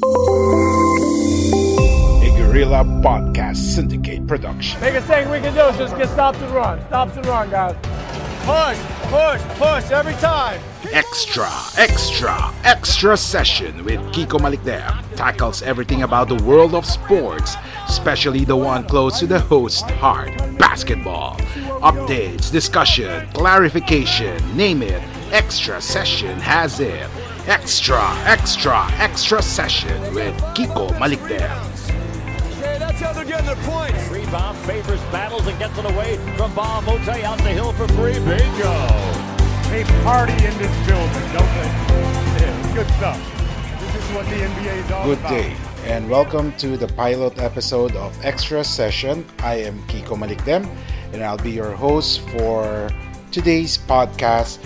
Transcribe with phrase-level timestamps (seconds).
[2.34, 4.80] Guerrilla Podcast Syndicate production.
[4.80, 6.80] Biggest thing we can do is just get stops and run.
[6.86, 7.74] Stops and run, guys.
[8.46, 8.78] Push,
[9.10, 10.58] push, push every time.
[10.92, 17.56] Extra, extra, extra session with Kiko Malikdem tackles everything about the world of sports,
[17.86, 21.36] especially the one close to the host heart, basketball.
[21.82, 25.02] Updates, discussion, clarification, name it.
[25.32, 27.10] Extra session has it.
[27.48, 31.50] Extra, extra, extra session with Kiko Malikdem.
[32.58, 34.08] Okay, that's how they're getting their points.
[34.10, 38.14] Rebound favors battles and gets it away from Bob Mote out the hill for three.
[38.14, 38.86] Bingo.
[39.70, 41.70] They party in this building, don't they?
[42.38, 43.18] Yeah, good stuff.
[43.92, 45.30] This is what the NBA is all Good about.
[45.30, 45.56] day,
[45.86, 49.26] and welcome to the pilot episode of Extra Session.
[49.40, 50.68] I am Kiko Malikdem,
[51.12, 52.88] and I'll be your host for
[53.32, 54.58] today's podcast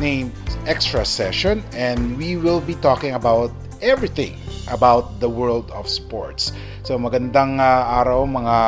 [0.00, 0.32] named
[0.64, 3.52] Extra Session, and we will be talking about
[3.84, 4.40] everything
[4.72, 6.56] about the world of sports.
[6.82, 8.58] So magandang ah, araw mga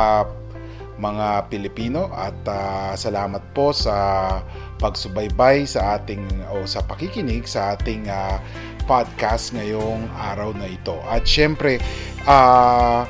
[1.01, 4.39] mga Pilipino at ah, salamat po sa
[4.77, 6.21] pagsubaybay sa ating
[6.53, 8.37] o sa pakikinig sa ating ah,
[8.85, 10.99] podcast ngayong araw na ito.
[11.09, 11.81] At syempre,
[12.29, 13.09] ah,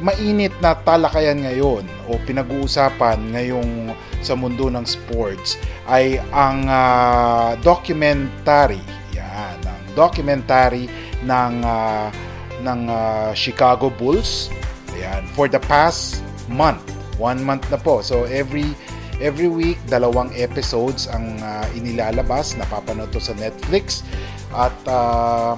[0.00, 5.56] mainit na talakayan ngayon o pinag-uusapan ngayong sa mundo ng sports
[5.88, 8.80] ay ang ah, documentary.
[9.16, 10.90] Yan ang documentary
[11.24, 12.12] ng ah,
[12.60, 14.52] ng ah, Chicago Bulls.
[14.96, 16.80] Ayan, for the past month.
[17.16, 18.04] One month na po.
[18.04, 18.76] So every
[19.16, 22.52] every week dalawang episodes ang ah, inilalabas.
[22.60, 24.04] Napapanood to sa Netflix.
[24.52, 25.56] At ah,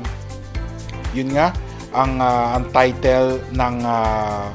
[1.11, 1.51] yun nga
[1.99, 4.47] ang ah, ang title ng ah,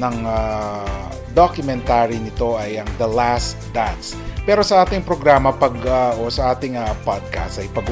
[0.00, 4.16] ng ah, documentary nito ay ang The Last Dance.
[4.48, 7.84] Pero sa ating programa pag ah, o sa ating ah, podcast ay pag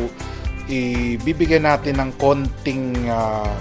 [0.68, 3.52] ibibigyan natin ng konting ah,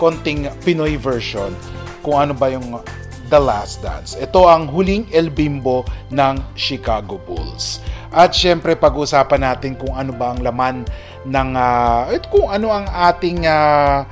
[0.00, 1.52] konting Pinoy version
[2.00, 2.80] kung ano ba yung
[3.28, 4.16] The Last Dance.
[4.16, 7.84] Ito ang huling El Bimbo ng Chicago Bulls.
[8.10, 10.82] At syempre pag-usapan natin kung ano ba ang laman
[11.28, 14.08] ng at kung ano ang ating ah,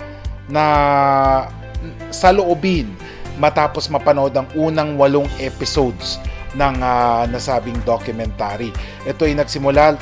[0.49, 0.65] na
[2.11, 2.91] saloobin
[3.39, 6.19] matapos mapanood ang unang walong episodes
[6.57, 8.73] ng ah, nasabing documentary.
[9.07, 9.95] Ito ay nagsimula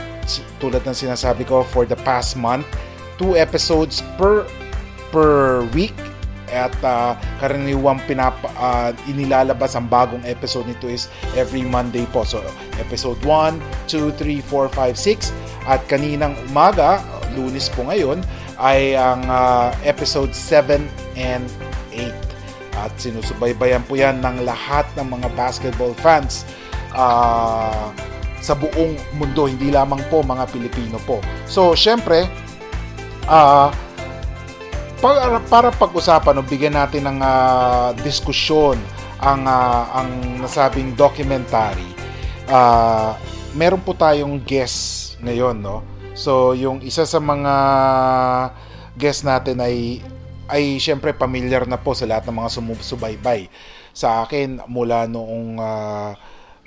[0.59, 2.67] tulad ng sinasabi ko for the past month,
[3.21, 4.47] two episodes per
[5.15, 5.95] per week
[6.47, 12.23] at uh, karaniwang pinapa, ah, inilalabas ang bagong episode nito is every Monday po.
[12.23, 12.43] So,
[12.79, 13.59] episode 1,
[13.91, 15.35] 2, 3, 4, 5, 6
[15.67, 17.03] at kaninang umaga,
[17.35, 18.23] lunes po ngayon,
[18.61, 20.81] ay ang ah, episode 7
[21.17, 21.47] and
[21.93, 22.13] 8.
[22.77, 26.45] At sinusubaybayan po yan ng lahat ng mga basketball fans
[26.93, 27.93] ah,
[28.41, 31.19] sa buong mundo, hindi lamang po mga Pilipino po.
[31.49, 32.29] So, syempre,
[33.27, 33.73] ah
[34.97, 38.81] para, para pag-usapan o bigyan natin ng ah, diskusyon
[39.21, 41.89] ang ah, ang nasabing documentary.
[42.53, 43.17] ah
[43.57, 45.81] meron po tayong guest ngayon, no?
[46.17, 47.55] So, yung isa sa mga
[48.97, 50.01] guest natin ay
[50.49, 53.53] ay syempre familiar na po sa lahat ng mga sumusubaybay
[53.93, 56.17] sa akin mula noong ah,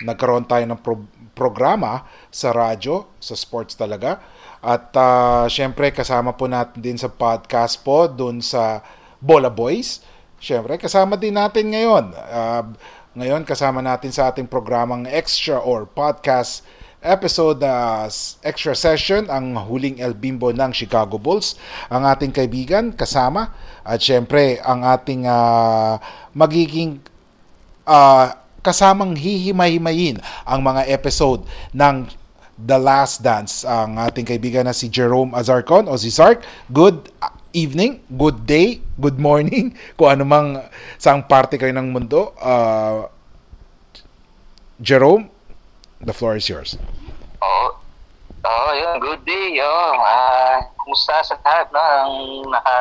[0.06, 4.22] nagkaroon tayo ng pro- programa sa radyo, sa sports talaga.
[4.62, 8.86] At ah, syempre kasama po natin din sa podcast po doon sa
[9.18, 10.06] Bola Boys.
[10.38, 12.13] Syempre kasama din natin ngayon.
[12.13, 12.69] Ah,
[13.18, 16.62] ngayon kasama natin sa ating programang extra or podcast
[17.00, 18.07] episode na
[18.44, 21.56] extra session ang huling El Bimbo ng Chicago Bulls.
[21.88, 23.56] Ang ating kaibigan kasama
[23.88, 26.00] at syempre ang ating ah,
[26.36, 27.00] magiging
[27.88, 32.12] ah, kasamang hihimay-himayin ang mga episode ng
[32.60, 33.63] The Last Dance.
[33.63, 36.44] Ang ating kaibigan na si Jerome Azarcon o si Sark.
[36.68, 37.07] Good
[37.56, 40.50] evening, good day, good morning, kung ano mang
[41.00, 42.36] saang parte kayo ng mundo.
[42.38, 43.07] Uh,
[44.80, 45.39] Jerome,
[46.01, 46.78] the floor is yours.
[47.44, 47.68] Oo.
[48.40, 48.96] Oo, yun.
[49.04, 49.60] Good day.
[49.60, 52.13] Oh, uh, kumusta sa lahat no, ang
[52.48, 52.78] naka,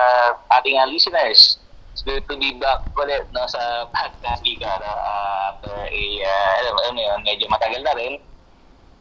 [0.60, 1.58] ating listeners?
[1.90, 4.70] It's good to be back ulit no, sa podcast Liga.
[4.78, 8.22] No, uh, after a, uh, alam mo yun, medyo matagal na rin.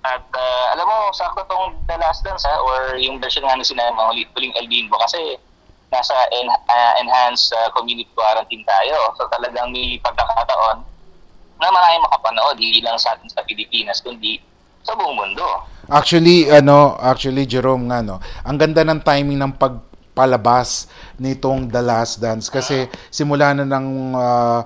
[0.02, 3.62] At uh, alam mo, sakto tong The Last Dance ha, or yung version nga na
[3.62, 5.38] sinama, huling Albimbo kasi
[5.94, 9.14] nasa en, uh, enhanced uh, community quarantine tayo.
[9.20, 10.87] So talagang may pagkakataon
[11.58, 14.40] na marami makapanood, hindi lang sa atin sa Pilipinas, kundi
[14.86, 15.46] sa buong mundo.
[15.90, 20.88] Actually, ano, actually Jerome nga no, ang ganda ng timing ng pagpalabas
[21.20, 24.62] nitong The Last Dance kasi simula na ng uh,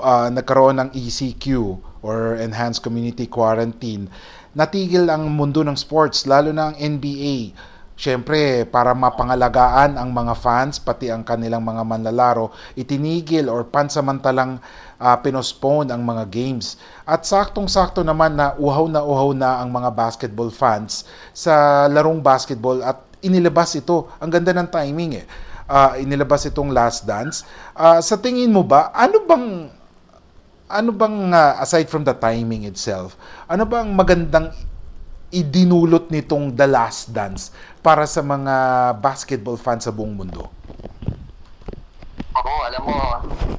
[0.00, 1.44] uh, nagkaroon ng ECQ
[2.04, 4.08] or Enhanced Community Quarantine
[4.54, 7.52] natigil ang mundo ng sports, lalo na ang NBA.
[7.94, 14.58] Siyempre, para mapangalagaan ang mga fans, pati ang kanilang mga manlalaro, itinigil or pansamantalang
[14.98, 16.74] uh, pinospone ang mga games.
[17.06, 22.82] At saktong-sakto naman na uhaw na uhaw na ang mga basketball fans sa larong basketball
[22.82, 24.10] at inilabas ito.
[24.18, 25.26] Ang ganda ng timing eh.
[25.70, 27.46] Uh, inilabas itong Last Dance.
[27.78, 29.70] Uh, sa tingin mo ba, ano bang
[30.66, 33.14] ano bang uh, aside from the timing itself,
[33.46, 34.50] ano bang magandang
[35.34, 37.50] idinulot nitong The Last Dance
[37.82, 38.54] para sa mga
[39.02, 40.46] basketball fans sa buong mundo?
[42.34, 42.98] Oo, alam mo,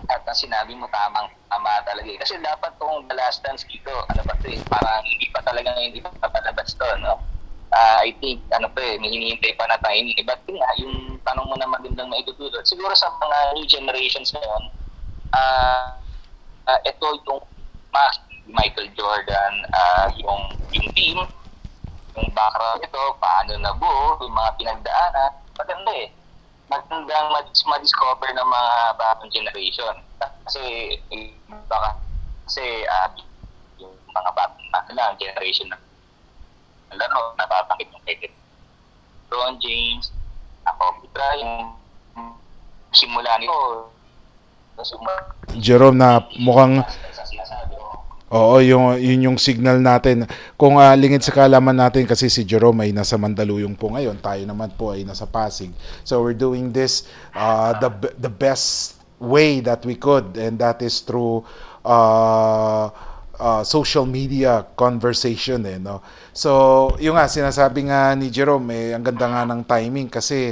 [0.07, 2.19] at ang sinabi mo tamang tama talaga eh.
[2.19, 5.75] Kasi dapat tong The Last Dance dito, ano ba ito eh, parang hindi pa talaga
[5.75, 7.19] hindi pa papalabas to, no?
[7.75, 9.99] Uh, I think, ano pa eh, hinihintay pa na tayo.
[9.99, 10.23] Yun
[10.55, 10.95] nga, yung
[11.27, 14.63] tanong mo na magandang maitutulot, siguro sa mga new generations ngayon,
[15.35, 15.99] ah,
[16.63, 17.41] uh, uh, ito yung
[18.45, 21.17] Michael Jordan, uh, yung, yung team,
[22.15, 26.09] yung background ito, paano nabuo, yung mga pinagdaanan, maganda eh.
[26.65, 27.29] Magandang
[27.69, 29.95] ma-discover ng mga bagong generation.
[30.17, 30.97] Kasi,
[31.69, 31.93] baka,
[32.49, 33.09] kasi uh,
[33.77, 35.77] yung mga bagong ano, generation na
[36.95, 38.31] laro, nababanggit yung kay
[39.29, 40.13] Ron James,
[40.63, 41.75] ako, Bryant,
[42.95, 43.91] simula nito,
[45.55, 46.83] Jerome na mukhang
[48.35, 50.27] Oo, yung, yun yung signal natin.
[50.59, 54.43] Kung uh, lingid sa kalaman natin kasi si Jerome ay nasa Mandaluyong po ngayon, tayo
[54.43, 55.71] naman po ay nasa Pasig.
[56.03, 57.87] So we're doing this uh, the
[58.19, 61.47] the best way that we could and that is through
[61.87, 62.91] uh,
[63.39, 66.03] uh, social media conversation eh no.
[66.35, 70.51] So, yung nga sinasabi nga ni Jerome eh ang ganda nga ng timing kasi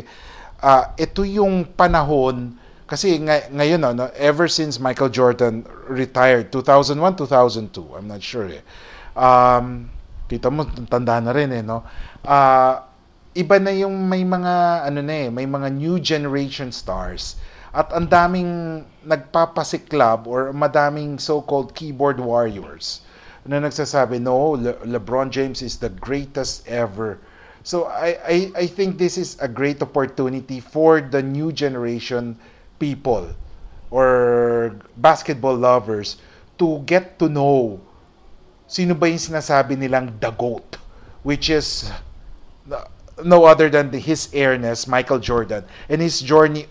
[0.63, 7.95] uh, ito yung panahon kasi ngay- ngayon, no, ever since Michael Jordan retired, 2001, 2002,
[7.95, 8.63] I'm not sure eh.
[9.15, 9.89] Um,
[10.27, 11.83] kita mo, tanda na rin eh, no?
[12.24, 12.81] Uh,
[13.33, 17.35] iba na yung may mga, ano na eh, may mga new generation stars.
[17.74, 23.01] At ang daming nagpapasiklab or madaming so-called keyboard warriors
[23.44, 27.18] na nagsasabi, no, Le- LeBron James is the greatest ever.
[27.63, 32.38] So I, I, I think this is a great opportunity for the new generation
[32.83, 33.31] people
[33.88, 36.19] or basketball lovers
[36.59, 37.80] to get to know
[38.68, 40.81] sino ba yung sinasabi nilang the GOAT,
[41.21, 41.94] which is
[43.24, 46.65] no other than the, his airness, Michael Jordan, and his journey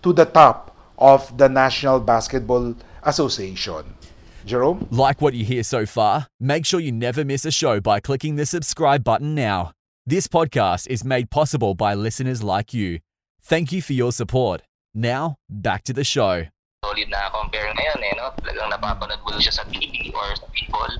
[0.00, 3.98] to the top of the National Basketball Association.
[4.46, 4.86] Jerome?
[4.90, 6.28] Like what you hear so far?
[6.38, 9.72] Make sure you never miss a show by clicking the subscribe button now.
[10.06, 13.00] This podcast is made possible by listeners like you.
[13.42, 14.62] Thank you for your support.
[14.90, 16.50] Now, back to the show.
[16.82, 18.34] Solid na compare ngayon eh, no?
[18.42, 20.90] Talagang napapanood mo siya sa TV or sa people.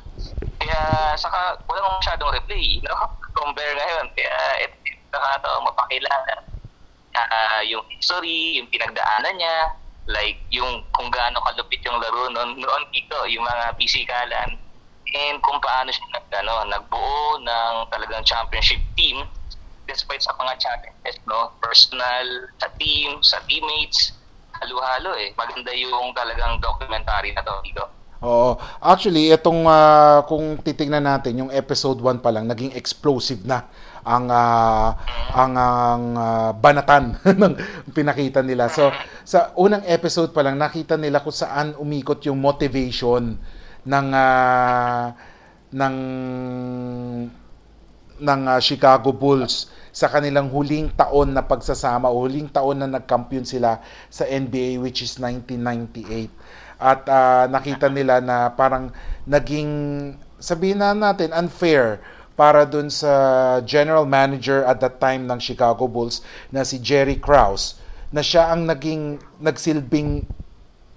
[0.62, 2.94] Kaya saka walang masyadong replay, no?
[3.40, 4.06] Compare ngayon.
[4.14, 4.72] Kaya et,
[5.10, 6.34] nakatawa mapakilala.
[7.18, 9.74] Uh, yung history, yung pinagdaanan niya,
[10.06, 14.54] like yung kung gaano kalupit yung laro noon, noon dito, yung mga pisikalan,
[15.18, 19.26] and kung paano siya nag, ano, nagbuo ng talagang championship team
[19.90, 21.50] despite sa mga challenges, no?
[21.58, 24.14] Personal, sa team, sa teammates,
[24.62, 25.34] halo-halo eh.
[25.34, 27.84] Maganda yung talagang documentary na to dito.
[28.20, 28.60] Oo.
[28.84, 33.64] Actually, itong uh, kung titingnan natin yung episode 1 pa lang naging explosive na
[34.04, 34.92] ang uh,
[35.32, 37.54] ang ang uh, banatan ng
[37.96, 38.68] pinakita nila.
[38.68, 38.92] So
[39.24, 43.40] sa unang episode pa lang nakita nila kung saan umikot yung motivation
[43.88, 45.04] ng uh,
[45.72, 45.94] ng
[48.20, 53.42] ng uh, Chicago Bulls sa kanilang huling taon na pagsasama o huling taon na nagkampiyon
[53.42, 56.30] sila sa NBA which is 1998.
[56.80, 58.94] At uh, nakita nila na parang
[59.26, 59.68] naging
[60.40, 62.00] sabihin na natin unfair
[62.38, 67.76] para dun sa general manager at that time ng Chicago Bulls na si Jerry Krause
[68.08, 70.24] na siya ang naging nagsilbing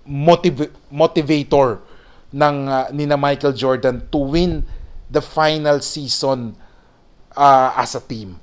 [0.07, 1.83] motiv- motivator
[2.31, 4.63] ng uh, ni Michael Jordan to win
[5.11, 6.57] the final season
[7.35, 8.39] uh, as a team.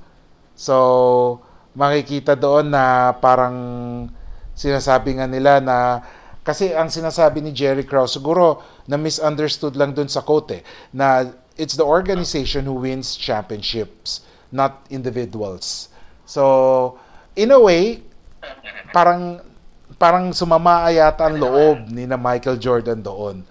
[0.55, 1.41] So,
[1.75, 3.57] makikita doon na parang
[4.53, 6.05] sinasabi nga nila na
[6.41, 11.31] kasi ang sinasabi ni Jerry Krause siguro na misunderstood lang doon sa quote eh, na
[11.61, 15.93] it's the organization who wins championships, not individuals.
[16.25, 16.97] So,
[17.37, 18.03] in a way,
[18.91, 19.45] parang
[20.01, 23.45] parang sumama yata ang loob ni na Michael Jordan doon.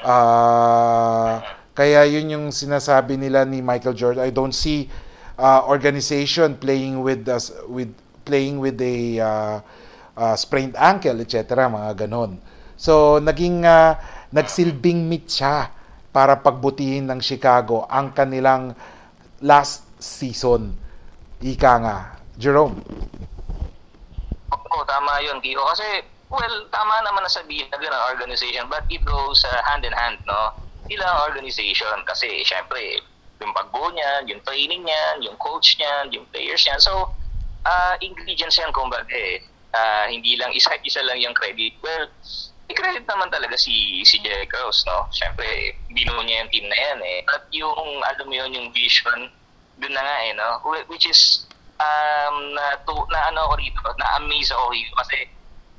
[0.00, 4.26] Uh, kaya yun yung sinasabi nila ni Michael Jordan.
[4.26, 4.90] I don't see
[5.38, 7.90] uh, organization playing with us with
[8.26, 9.56] playing with a uh,
[10.18, 11.70] uh, sprained ankle, etc.
[11.70, 12.42] mga ganon.
[12.74, 13.96] So naging uh,
[14.34, 15.70] nagsilbing meet siya
[16.10, 18.74] para pagbutihin ng Chicago ang kanilang
[19.42, 20.74] last season.
[21.40, 21.98] Ika nga.
[22.40, 22.80] Jerome.
[24.50, 25.62] Oo, tama yun, Kiko.
[25.70, 30.18] Kasi, well, tama naman na sabihin na organization, but it goes uh, hand in hand,
[30.24, 30.52] no?
[30.90, 32.98] Sila ang organization kasi, syempre,
[33.38, 36.82] yung pagbuo niyan, yung training niyan, yung coach niyan, yung players niyan.
[36.82, 37.14] So,
[37.64, 39.40] uh, ingredients yan, kumbaga eh.
[39.70, 41.78] Uh, hindi lang isa-isa lang yung credit.
[41.80, 42.10] Well,
[42.70, 45.10] i-credit naman talaga si si Jerry Krause, no?
[45.10, 47.18] Siyempre, binuo niya yung team na yan eh.
[47.30, 49.30] At yung, alam mo yun, yung vision,
[49.80, 50.48] dun na nga eh, no?
[50.86, 51.46] Which is,
[51.80, 55.18] um, na, to, na ano ako rito, na-amaze ako rito kasi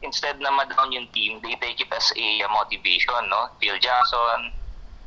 [0.01, 3.53] instead na ma-down yung team, they take it as a motivation, no?
[3.61, 4.51] Phil Jackson,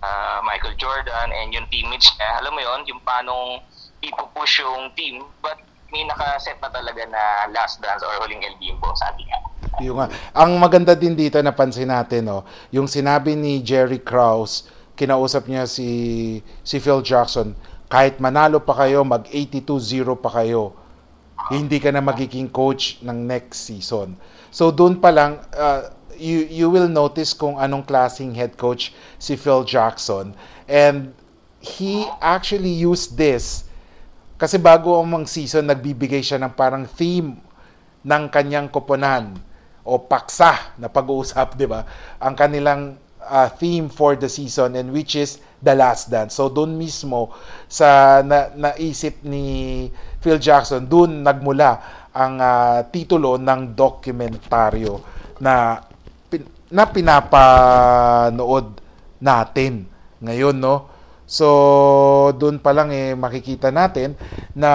[0.04, 3.64] uh, Michael Jordan, and yung teammates niya, alam mo yon yung paanong
[4.04, 5.56] ipupush yung team, but
[5.88, 9.38] may nakaset na talaga na last dance or huling El Bimbo, sabi nga.
[9.80, 9.98] Yung,
[10.36, 16.38] ang maganda din dito napansin natin no, yung sinabi ni Jerry Krause, kinausap niya si
[16.62, 17.56] si Phil Jackson,
[17.90, 20.84] kahit manalo pa kayo, mag 82-0 pa kayo
[21.52, 24.16] hindi ka na magiging coach ng next season.
[24.48, 29.34] So doon pa lang uh, you you will notice kung anong klaseng head coach si
[29.34, 30.32] Phil Jackson
[30.68, 31.12] and
[31.60, 33.64] he actually used this
[34.34, 37.38] kasi bago ang season nagbibigay siya ng parang theme
[38.04, 39.38] ng kanyang koponan
[39.84, 41.84] o paksa na pag-uusap, 'di ba?
[42.20, 42.82] Ang kanilang
[43.20, 46.36] uh, theme for the season and which is The Last Dance.
[46.36, 47.32] So doon mismo
[47.68, 49.88] sa na, naisip ni
[50.20, 51.80] Phil Jackson, doon nagmula
[52.12, 55.00] ang uh, titulo ng dokumentaryo
[55.40, 55.80] na
[56.74, 58.82] na pinapanood
[59.22, 59.86] natin
[60.18, 60.90] ngayon, no?
[61.24, 61.46] So,
[62.34, 64.18] doon pa lang eh makikita natin
[64.52, 64.72] na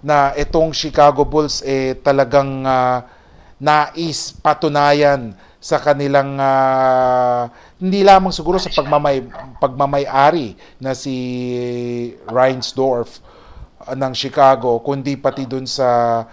[0.00, 3.04] na itong Chicago Bulls eh talagang uh,
[3.60, 7.50] nais patunayan sa kanilang uh,
[7.82, 9.26] hindi lamang siguro sa pagmamay
[9.60, 11.16] pagmamay-ari na si
[12.30, 13.20] Reinsdorf
[13.84, 16.24] uh, ng Chicago kundi pati dun sa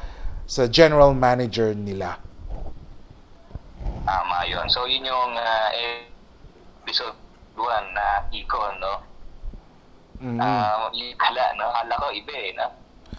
[0.48, 2.22] sa general manager nila.
[4.03, 4.67] Tama yun.
[4.67, 5.69] So yun yung uh,
[6.83, 7.15] episode
[7.55, 8.95] 1 na Icon, no?
[10.19, 10.39] Mm-hmm.
[10.39, 11.67] Uh, yung hala, no?
[11.72, 12.67] Hala ko iba eh, no?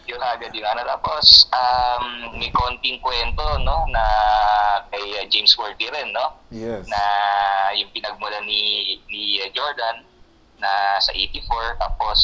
[0.05, 0.85] Yung agad yung ano.
[0.85, 3.89] Tapos, um, may konting kwento, no?
[3.89, 4.05] Na
[4.93, 6.37] kay uh, James Worthy rin, no?
[6.53, 6.85] Yes.
[6.89, 7.01] Na
[7.77, 10.05] yung pinagmula ni, ni uh, Jordan
[10.61, 11.81] na sa 84.
[11.81, 12.21] Tapos,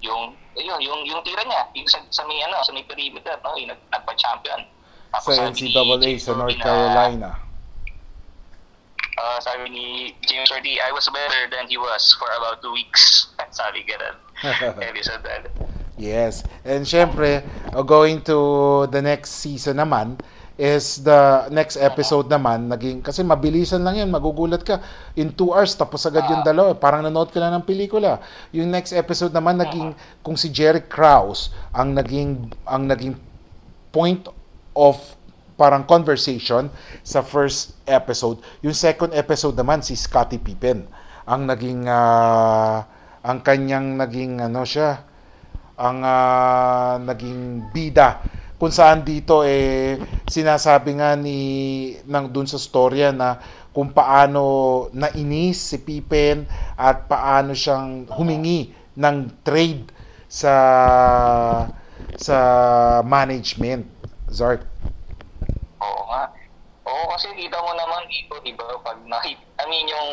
[0.00, 3.56] yung yun, yung yung tira niya, yung sa, sa may ano, sa may perimeter, no,
[3.56, 4.64] yung nag, nagpa-champion.
[5.12, 7.49] Tapos sa NCAA sa North Carolina.
[9.20, 9.86] Uh, sabi ni
[10.24, 13.28] James Hardy, I was better than he was for about two weeks.
[13.52, 14.16] sabi ganun.
[14.80, 15.28] Episode
[16.00, 16.40] Yes.
[16.64, 17.44] And syempre,
[17.76, 20.16] uh, going to the next season naman,
[20.60, 22.68] is the next episode naman.
[22.68, 24.80] Naging kasi mabilisan lang yan magugulat ka.
[25.16, 26.76] In 2 hours tapos agad yung dalawa.
[26.76, 28.20] Parang nanood ka na ng pelikula.
[28.52, 33.16] Yung next episode naman naging kung si Jerry Krause ang naging ang naging
[33.88, 34.28] point
[34.76, 35.00] of
[35.60, 36.72] parang conversation
[37.04, 38.40] sa first episode.
[38.64, 40.88] Yung second episode naman si Scottie Pippen.
[41.28, 42.80] Ang naging uh,
[43.20, 45.04] ang kanyang naging ano siya
[45.80, 48.20] ang uh, naging bida.
[48.60, 49.96] Kung saan dito eh
[50.28, 51.40] sinasabi nga ni
[52.04, 53.40] ng dun sa storya na
[53.72, 56.44] kung paano nainis si Pippen
[56.76, 58.68] at paano siyang humingi
[59.00, 59.88] ng trade
[60.28, 60.54] sa
[62.20, 62.38] sa
[63.00, 63.88] management.
[64.28, 64.68] Zark
[65.80, 66.22] Oo nga.
[66.88, 70.10] Oo kasi kita mo naman dito di ba pag nakita I mean yung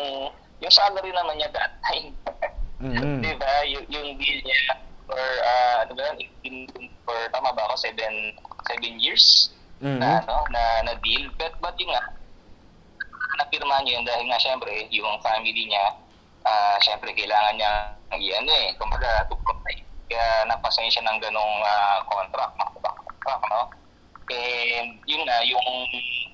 [0.58, 2.12] yung salary naman niya that time.
[2.78, 3.26] Mm-hmm.
[3.26, 4.78] di ba yung, yung deal niya
[5.10, 6.62] or uh, ano ba yun?
[7.02, 7.74] For tama ba ako?
[7.74, 8.38] Seven
[8.70, 9.50] seven years
[9.82, 9.98] mm-hmm.
[9.98, 12.14] na ano na na deal but but yung nga
[13.42, 15.90] napirma niya yun dahil nga syempre yung family niya
[16.46, 17.70] uh, syempre kailangan niya
[18.14, 23.62] i-ano eh kumbaga to provide kaya napasensya ng ganong uh, contract contract no
[24.28, 25.64] And yun na, yung,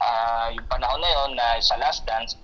[0.02, 2.34] ah, yung panahon na yun na sa last dance,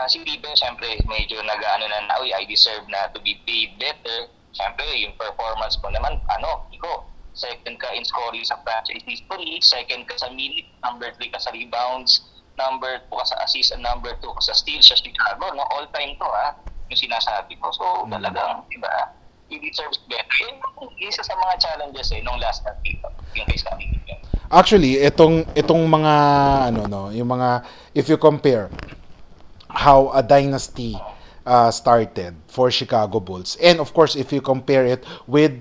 [0.00, 3.76] uh, si Pippen, syempre, medyo nag-ano na na, uy, I deserve na to be paid
[3.76, 4.32] better.
[4.56, 7.04] Syempre, yung performance mo naman, ano, ikaw,
[7.36, 11.52] second ka in scoring sa franchise history, second ka sa minute, number 3 ka sa
[11.52, 12.24] rebounds,
[12.56, 15.62] number 2 ka sa assist, and number 2 ka sa steals sa Chicago, no?
[15.76, 16.56] All time to, ha?
[16.90, 17.70] Yung sinasabi ko.
[17.70, 19.14] So, talagang, di ba,
[19.46, 20.26] he deserves better.
[20.42, 20.58] Yun,
[20.98, 23.06] isa sa mga challenges eh, nung last na dito,
[23.36, 23.99] yung Scottie Pippen.
[24.50, 26.14] Actually, itong itong mga
[26.74, 27.62] ano no, yung mga
[27.94, 28.66] if you compare
[29.70, 30.98] how a dynasty
[31.46, 33.54] uh, started for Chicago Bulls.
[33.62, 35.54] And of course, if you compare it with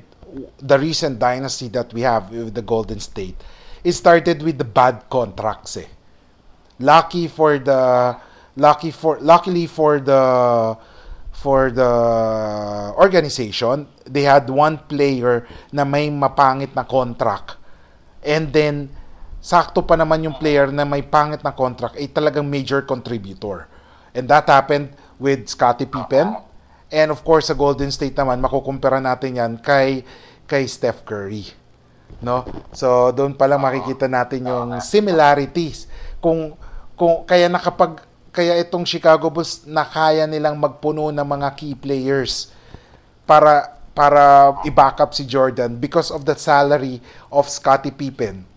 [0.58, 3.38] the recent dynasty that we have with the Golden State,
[3.84, 5.78] it started with the bad contracts.
[5.78, 5.86] Eh.
[6.80, 8.18] Lucky for the
[8.58, 10.22] lucky for luckily for the
[11.38, 11.92] for the
[12.98, 17.59] organization, they had one player na may mapangit na contract.
[18.24, 18.92] And then
[19.40, 23.72] sakto pa naman yung player na may pangit na contract ay talagang major contributor.
[24.12, 26.36] And that happened with Scottie Pippen.
[26.90, 30.02] And of course, sa Golden State naman, makukumpara natin yan kay,
[30.50, 31.46] kay Steph Curry.
[32.20, 32.44] No?
[32.74, 35.86] So, doon pa lang makikita natin yung similarities.
[36.18, 36.58] Kung,
[36.98, 42.54] kung kaya nakapag kaya itong Chicago Bulls na kaya nilang magpuno ng mga key players
[43.26, 47.04] para para i-back up si Jordan because of the salary
[47.36, 48.48] of Scottie Pippen.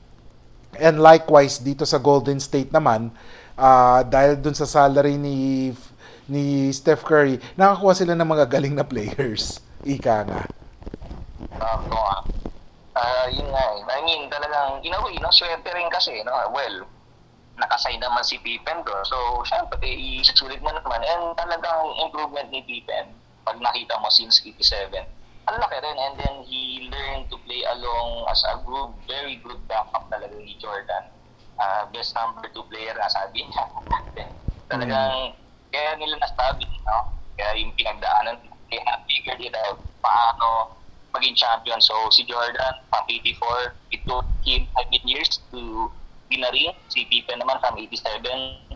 [0.78, 3.10] And likewise dito sa Golden State naman,
[3.58, 5.74] ah, dahil dun sa salary ni
[6.30, 9.58] ni Steph Curry, nakakuha sila ng mga galing na players.
[9.82, 10.42] Ika nga.
[11.58, 11.98] Um, no.
[12.94, 13.82] Ah, yun nga eh.
[13.82, 16.30] I mean, talagang, in a way, no, swerte rin kasi, no?
[16.54, 16.86] Well,
[17.58, 18.94] nakasign naman si Pippen ko.
[19.02, 21.02] So, syempre, isusulit mo naman.
[21.02, 23.10] And talagang improvement ni Pippen,
[23.42, 25.02] pag nakita mo since 87,
[25.48, 25.98] ang laki rin.
[25.98, 30.54] And then, he learned to play along as a good, very good backup talaga ni
[30.62, 31.10] Jordan.
[31.58, 33.64] Ah, best number two player na sabi niya.
[34.72, 35.36] talagang,
[35.68, 36.98] kaya nila nasabi, no?
[37.36, 40.78] Kaya yung pinagdaanan, they have figured it out paano
[41.12, 41.80] maging champion.
[41.80, 45.92] So, si Jordan, from 84, it took him 7 years to
[46.32, 46.72] win na rin.
[46.88, 48.72] Si Pippen naman from 87,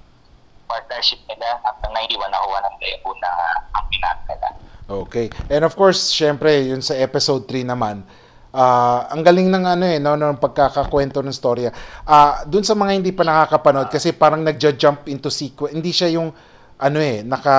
[0.68, 2.76] partnership nila hanggang 91 nakuha ng
[3.06, 3.38] unang
[3.72, 4.48] ang pinat nila.
[4.86, 5.34] Okay.
[5.50, 8.06] And of course, syempre, yun sa episode 3 naman,
[8.54, 11.74] ah ang galing ng ano eh, no, ng pagkakakwento ng storya.
[12.06, 15.74] Ah, dun sa mga hindi pa nakakapanood, kasi parang nagja-jump into sequence.
[15.74, 16.30] Hindi siya yung,
[16.78, 17.58] ano eh, naka,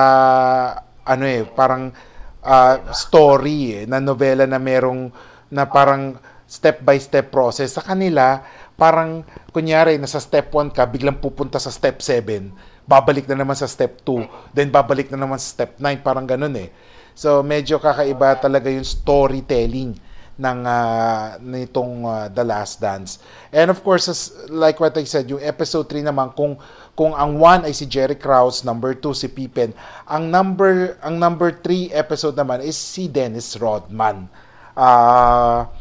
[1.04, 1.92] ano eh, parang
[2.40, 5.12] ah, story eh, na novela na merong,
[5.52, 6.16] na parang
[6.48, 7.76] step by step process.
[7.76, 8.40] Sa kanila,
[8.80, 9.20] parang,
[9.52, 14.00] kunyari, nasa step 1 ka, biglang pupunta sa step 7, babalik na naman sa step
[14.00, 16.72] 2, then babalik na naman sa step 9, parang ganun eh.
[17.18, 19.98] So medyo kakaiba talaga yung storytelling
[20.38, 23.18] ng ah, nitong ah, The Last Dance.
[23.50, 26.54] And of course, as, like what I said, yung episode 3 naman kung
[26.94, 29.74] kung ang 1 ay si Jerry Krause, number 2 si Pippen,
[30.06, 34.30] ang number ang number 3 episode naman is si Dennis Rodman.
[34.78, 35.74] Ah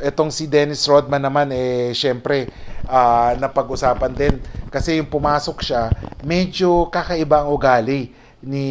[0.00, 2.48] itong si Dennis Rodman naman eh syempre
[2.88, 4.40] ah, napag-usapan din
[4.72, 5.92] kasi yung pumasok siya
[6.24, 8.64] medyo kakaiba ang ugali ni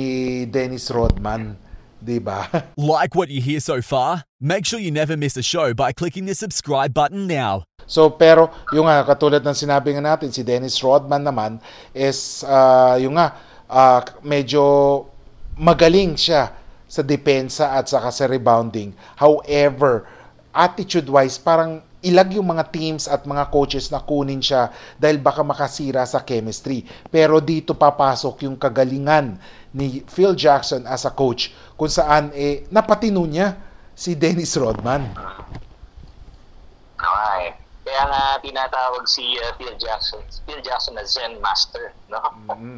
[0.49, 1.53] Dennis Rodman,
[1.99, 2.47] 'di ba?
[2.79, 4.23] Like what you hear so far?
[4.39, 7.67] Make sure you never miss a show by clicking the subscribe button now.
[7.85, 11.51] So pero yung nga katulad ng sinabi nga natin si Dennis Rodman naman
[11.91, 13.35] is ah, yung nga
[13.67, 15.05] ah, medyo
[15.59, 16.55] magaling siya
[16.89, 18.95] sa depensa at saka sa rebounding.
[19.19, 20.09] However,
[20.49, 26.07] attitude-wise parang ilag yung mga teams at mga coaches na kunin siya dahil baka makasira
[26.07, 26.87] sa chemistry.
[27.11, 29.35] Pero dito papasok yung kagalingan
[29.73, 33.57] ni Phil Jackson as a coach kung saan eh napatino niya
[33.93, 35.13] si Dennis Rodman.
[36.99, 37.59] Okay.
[37.89, 42.21] Kaya nga tinatawag si uh, Phil Jackson, Phil Jackson na Zen Master, no?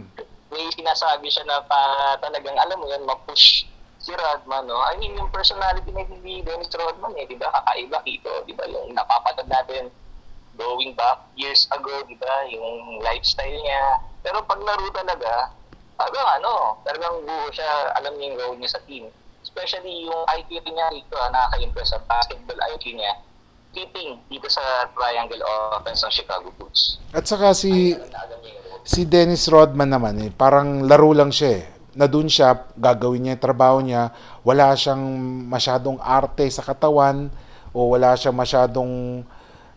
[0.51, 3.67] May sinasabi siya na pa talagang alam mo yan, ma-push
[3.99, 4.79] si Rodman, no?
[4.81, 7.51] I mean, yung personality na ni Dennis Rodman, eh, di ba?
[7.53, 8.63] Kakaiba dito, di ba?
[8.67, 9.91] Yung napapatad natin
[10.55, 12.47] going back years ago, di ba?
[12.49, 14.01] Yung lifestyle niya.
[14.23, 15.53] Pero pag laro talaga,
[16.01, 19.05] talagang ano, talagang buo siya, alam niya yung role niya sa team.
[19.45, 23.13] Especially yung IQ niya dito, ah, nakaka-impress sa basketball IQ niya.
[23.71, 25.45] Keeping dito sa triangle
[25.77, 26.99] offense ng Chicago Bulls.
[27.13, 27.95] At saka si
[28.81, 31.63] si Dennis Rodman naman eh, parang laro lang siya eh.
[31.95, 34.11] Na doon siya, gagawin niya yung trabaho niya,
[34.47, 35.03] wala siyang
[35.47, 37.27] masyadong arte sa katawan
[37.75, 39.23] o wala siyang masyadong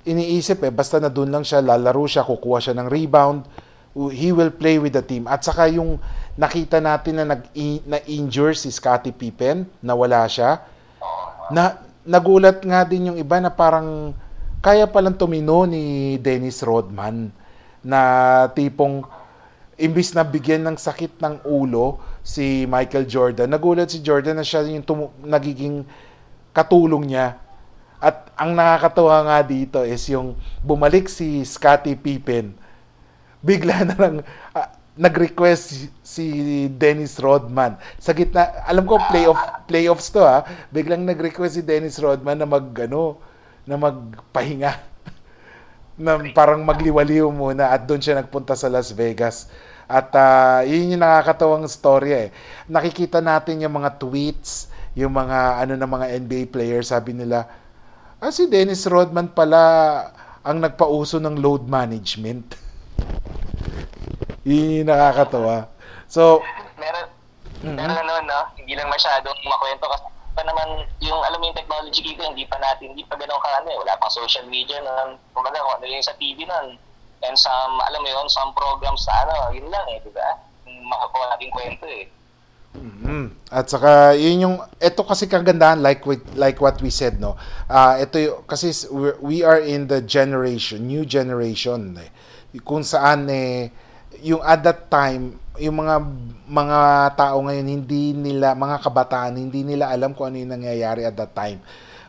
[0.07, 0.73] iniisip eh.
[0.75, 3.47] Basta na doon lang siya, lalaro siya, kukuha siya ng rebound,
[3.95, 5.31] he will play with the team.
[5.31, 6.03] At saka yung
[6.35, 7.47] nakita natin na nag
[7.87, 10.67] na injure si Scottie Pippen, na wala siya.
[11.55, 14.13] Na nagulat nga din yung iba na parang
[14.65, 17.29] kaya palang tumino ni Dennis Rodman
[17.85, 18.01] na
[18.57, 19.05] tipong
[19.77, 24.65] imbis na bigyan ng sakit ng ulo si Michael Jordan, nagulat si Jordan na siya
[24.65, 25.85] yung tumu- nagiging
[26.57, 27.37] katulong niya.
[28.01, 32.57] At ang nakakatuwa nga dito is yung bumalik si Scottie Pippen,
[33.45, 34.15] bigla na lang
[34.57, 36.27] ah, nag-request si,
[36.71, 37.77] Dennis Rodman.
[37.99, 42.65] Sa gitna, alam ko playoff playoffs to ha, biglang nag-request si Dennis Rodman na mag
[42.81, 43.19] ano,
[43.69, 44.73] na magpahinga.
[46.01, 49.51] na parang magliwaliw muna at doon siya nagpunta sa Las Vegas.
[49.85, 52.35] At ah, yun yung nakakatawang storya eh.
[52.71, 57.51] Nakikita natin yung mga tweets, yung mga ano ng mga NBA players, sabi nila,
[58.23, 59.61] ah si Dennis Rodman pala
[60.47, 62.55] ang nagpauso ng load management.
[64.45, 65.69] yun yung nakakatawa.
[66.09, 66.43] So,
[66.77, 67.07] meron,
[67.65, 68.41] meron ano, no?
[68.59, 72.59] Hindi lang masyadong makwento kasi pa naman yung alam mo yung technology dito hindi pa
[72.59, 75.87] natin hindi pa ganoon ka ano eh wala pang social media noon kumbaga kung ano
[75.87, 76.75] yung sa TV noon
[77.23, 80.91] and some alam mo yun some programs sa ano yun lang eh di ba Yung
[80.91, 82.11] makakuha natin kwento eh
[82.75, 83.31] Mm.
[83.55, 87.39] At saka yun yung ito kasi kagandahan like with, like what we said no.
[87.71, 88.75] Ah ito yung, kasi
[89.23, 92.11] we are in the generation, new generation eh.
[92.67, 93.71] Kung saan eh
[94.21, 95.97] yung at that time yung mga
[96.51, 96.81] mga
[97.15, 101.33] tao ngayon hindi nila mga kabataan hindi nila alam kung ano yung nangyayari at that
[101.33, 101.63] time.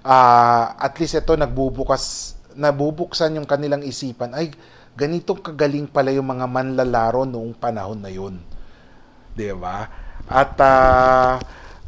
[0.05, 4.53] Ah at least ito nagbubukas nabubuksan yung kanilang isipan ay
[4.95, 8.39] ganitong kagaling pala yung mga manlalaro noong panahon na yun.
[9.35, 9.85] 'di ba?
[10.25, 11.37] At ah,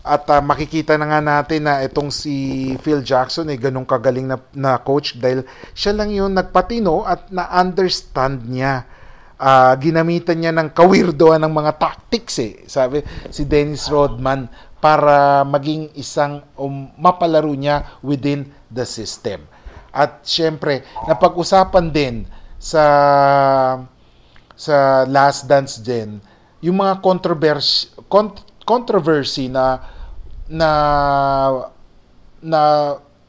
[0.07, 2.35] at ah, makikita na nga natin na itong si
[2.79, 5.43] Phil Jackson ay ganun kagaling na, na coach dahil
[5.75, 8.87] siya lang yung nagpatino at na-understand niya.
[9.37, 12.65] Ah, ginamitan niya ng kawirdoan ng mga tactics eh.
[12.65, 14.49] Sabi si Dennis Rodman
[14.81, 19.45] para maging isang um, mapalaro niya within the system.
[19.93, 22.25] At syempre, napag-usapan din
[22.57, 22.83] sa
[24.57, 26.17] sa Last Dance din,
[26.65, 29.85] yung mga controversy con- controversy na
[30.49, 30.69] na
[32.41, 32.61] na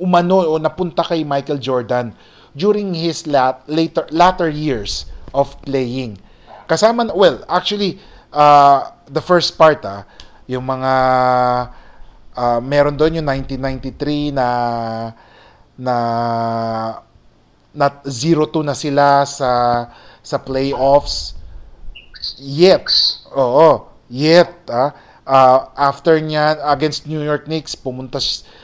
[0.00, 2.16] umano o napunta kay Michael Jordan
[2.56, 6.18] during his lat, later latter years of playing.
[6.68, 7.98] Kasama well, actually
[8.32, 10.04] uh, the first part ah,
[10.48, 10.92] yung mga
[12.36, 14.48] ah, meron doon yung 1993 na
[15.78, 15.96] na
[17.72, 19.50] na 0-2 na sila sa
[20.18, 21.38] sa playoffs.
[22.42, 22.90] Yet,
[23.30, 24.90] oo, yet, ah,
[25.28, 28.16] ah, after niya against New York Knicks, pumunta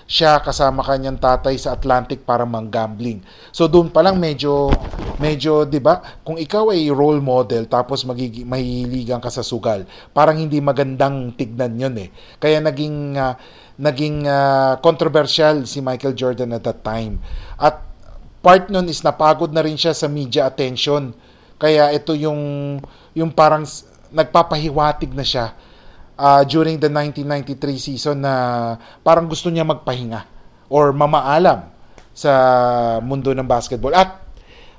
[0.08, 3.20] siya kasama kanyang tatay sa Atlantic para mang-gambling.
[3.52, 4.72] So doon pa lang medyo
[5.20, 6.00] medyo 'di ba?
[6.24, 9.84] Kung ikaw ay role model tapos magigi mahihiligan ka sa sugal,
[10.16, 12.08] parang hindi magandang tignan 'yon eh.
[12.40, 13.36] Kaya naging ah,
[13.76, 17.20] naging ah, controversial si Michael Jordan at that time.
[17.60, 17.84] At
[18.40, 21.12] part nun is napagod na rin siya sa media attention.
[21.60, 22.76] Kaya ito yung
[23.12, 23.68] yung parang
[24.14, 25.52] nagpapahiwatig na siya
[26.18, 28.34] ah, during the 1993 season na
[29.02, 30.26] parang gusto niya magpahinga
[30.70, 31.70] or mamaalam
[32.14, 32.32] sa
[33.02, 33.94] mundo ng basketball.
[33.94, 34.22] At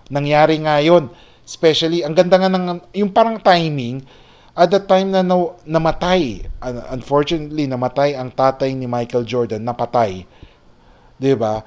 [0.08, 1.12] nangyari nga yun.
[1.46, 4.02] Especially, ang ganda nga ng, yung parang timing,
[4.56, 10.24] at the time na na- namatay, un- unfortunately, namatay ang tatay ni Michael Jordan, napatay.
[11.20, 11.64] 'di ba?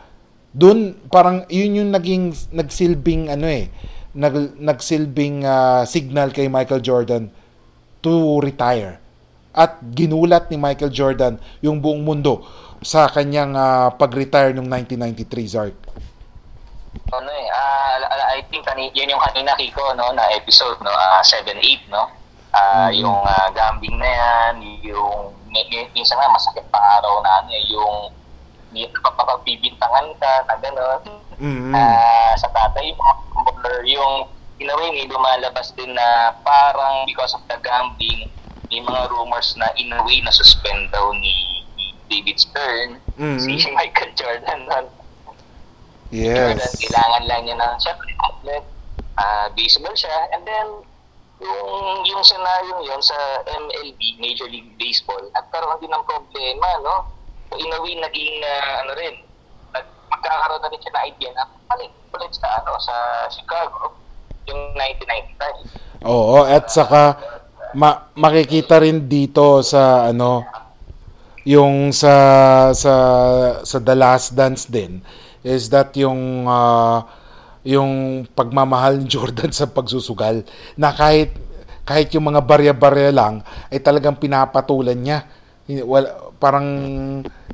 [0.53, 3.69] Doon parang yun yung naging nagsilbing ano eh,
[4.17, 7.29] nag, nagsilbing ah, signal kay Michael Jordan
[8.01, 9.01] to retire.
[9.59, 12.47] At ginulat ni Michael Jordan yung buong mundo
[12.79, 15.77] sa kanyang ah, pag-retire noong 1993 Zark.
[17.09, 21.18] ano eh ala- I think kani, yun yung kanina Kiko no na episode no ah,
[21.21, 22.07] 7-8 no
[22.49, 23.03] Ah, Mhm.
[23.03, 27.51] yung ah, gambling na yan yung mi- mi- minsan nga masakit pa araw na ano
[27.51, 27.97] eh yung
[29.03, 31.01] papagbibintangan ka na gano'n
[31.38, 31.75] Mm-mm.
[31.75, 33.05] Ah, sa tatay mo
[33.85, 38.27] yung in a way may lumalabas din na parang because of the gambling
[38.69, 41.65] may mga rumors na in a way na suspend daw ni,
[42.09, 43.37] David Stern Mhm.
[43.37, 44.87] si Michael Jordan nun.
[46.09, 46.33] yes.
[46.33, 48.65] Jordan, kailangan lang niya ng syempre outlet,
[49.15, 50.69] ah, baseball siya, and then
[51.39, 51.69] yung
[52.03, 53.15] yung scenario yun sa
[53.47, 57.13] MLB, Major League Baseball, nagkaroon din ng problema, no?
[57.47, 59.15] So in a way, naging, ah, ano rin,
[60.09, 62.95] magkakaroon na rin siya na idea na balik ulit sa, ano, sa
[63.29, 63.93] Chicago,
[64.49, 66.09] yung 1995.
[66.09, 67.21] Oo, at saka
[67.75, 70.45] ma- makikita rin dito sa ano
[71.49, 72.15] yung sa
[72.77, 72.95] sa
[73.65, 75.01] sa The Last Dance din
[75.45, 77.09] is that yung ah,
[77.65, 80.45] yung pagmamahal ni Jordan sa pagsusugal
[80.77, 81.33] na kahit
[81.89, 83.41] kahit yung mga barya-barya lang
[83.73, 85.25] ay talagang pinapatulan niya
[85.89, 86.69] wala, parang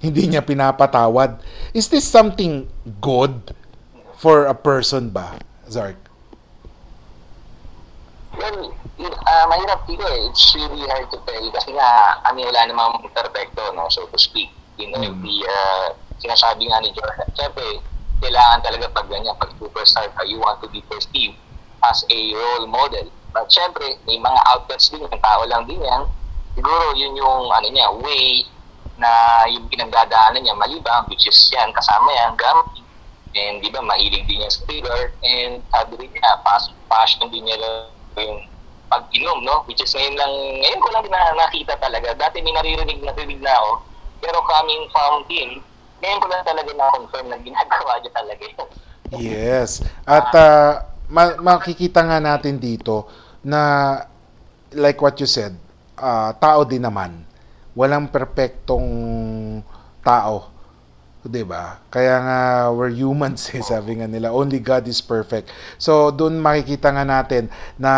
[0.02, 1.38] hindi niya pinapatawad
[1.70, 2.66] is this something
[2.98, 3.54] good
[4.18, 5.36] for a person ba,
[5.68, 6.00] Zark?
[8.34, 10.30] Well, uh, mahirap dito eh.
[10.30, 14.50] It's really hard to tell kasi nga, ano wala namang perfecto, no, so to speak.
[14.78, 15.22] You know, Mm.
[15.22, 15.86] the, uh,
[16.18, 17.82] sinasabi nga ni Jordan, syempre,
[18.22, 21.38] kailangan talaga pag ganyan, pag superstar ka, you want to be perceived
[21.84, 23.06] as a role model.
[23.34, 26.06] But syempre, may mga outlets din, yung tao lang din yan.
[26.54, 28.46] Siguro yun yung ano niya, way
[28.94, 32.86] na yung pinagdadaanan niya malibang, which is yan, kasama yan, gambling.
[33.34, 35.10] And di ba, mahilig din niya sa figure.
[35.26, 37.58] And sabi rin niya, passion, passion din niya
[38.14, 38.46] yung
[38.94, 39.66] pag-inom, no?
[39.66, 42.14] Which is ngayon lang, ngayon ko lang na nakita talaga.
[42.14, 43.70] Dati may naririnig, narinig na ako.
[44.22, 45.48] Pero coming from him,
[45.98, 48.68] ngayon ko lang talaga na-confirm na ginagawa niya talaga yun.
[49.18, 49.82] Yes.
[50.06, 53.10] At ah, ma- makikita nga natin dito
[53.42, 53.98] na
[54.70, 55.58] like what you said,
[55.98, 57.26] ah, tao din naman.
[57.74, 58.86] Walang perpektong
[60.06, 60.53] tao.
[61.24, 61.80] 'Di ba?
[61.88, 64.28] Kaya nga we're humans eh, sabi nga nila.
[64.28, 65.48] Only God is perfect.
[65.80, 67.48] So doon makikita nga natin
[67.80, 67.92] na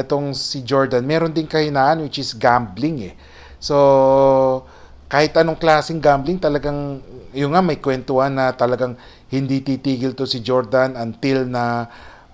[0.00, 3.14] itong si Jordan, meron din kahinaan which is gambling eh.
[3.60, 3.76] So
[5.12, 7.04] kahit anong klaseng gambling talagang
[7.36, 8.96] yung nga may kwentuhan na talagang
[9.28, 11.84] hindi titigil to si Jordan until na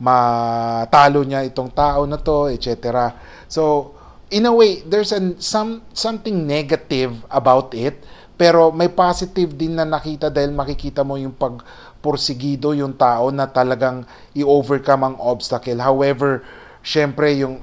[0.00, 3.12] matalo niya itong tao na to, etc.
[3.50, 3.94] So
[4.30, 7.98] in a way there's an some something negative about it
[8.40, 14.08] pero may positive din na nakita dahil makikita mo yung pagporsigido yung tao na talagang
[14.32, 15.76] i-overcome ang obstacle.
[15.76, 16.40] However,
[16.80, 17.60] syempre yung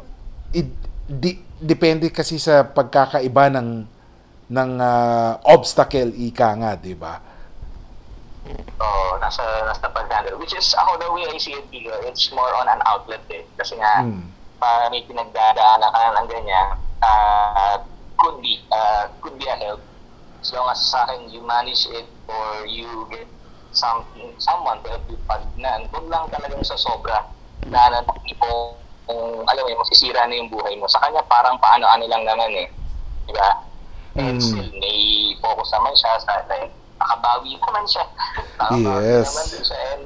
[0.54, 0.70] it,
[1.10, 3.70] di, depende kasi sa pagkakaiba ng
[4.54, 7.26] ng ah, obstacle ika nga, 'di ba?
[8.78, 8.86] So,
[9.18, 10.38] nasa, nasa pag-handle.
[10.40, 13.44] Which is, ako the way I see it, Tigo, it's more on an outlet eh.
[13.60, 14.24] Kasi nga, Mm.
[14.62, 16.70] pa may pinagdadaanan ka ng ganyan,
[17.04, 17.76] uh,
[18.16, 19.84] could be, uh, could be a help.
[20.48, 23.28] As long as sa akin, you manage it or you get
[23.76, 27.20] something, someone to help you pag na, huwag lang talagang sa sobra
[27.68, 30.88] na na tipo, kung alam mo yun, masisira na yung buhay mo.
[30.88, 32.72] Sa kanya, parang paano-ano lang naman eh.
[33.28, 33.60] Di ba?
[34.16, 34.40] And Mm.
[34.40, 38.06] still, may focus naman siya sa, like, nakabawi naman siya.
[38.64, 39.28] Nakabawi Yes.
[39.28, 39.80] naman din siya.
[39.84, 40.04] And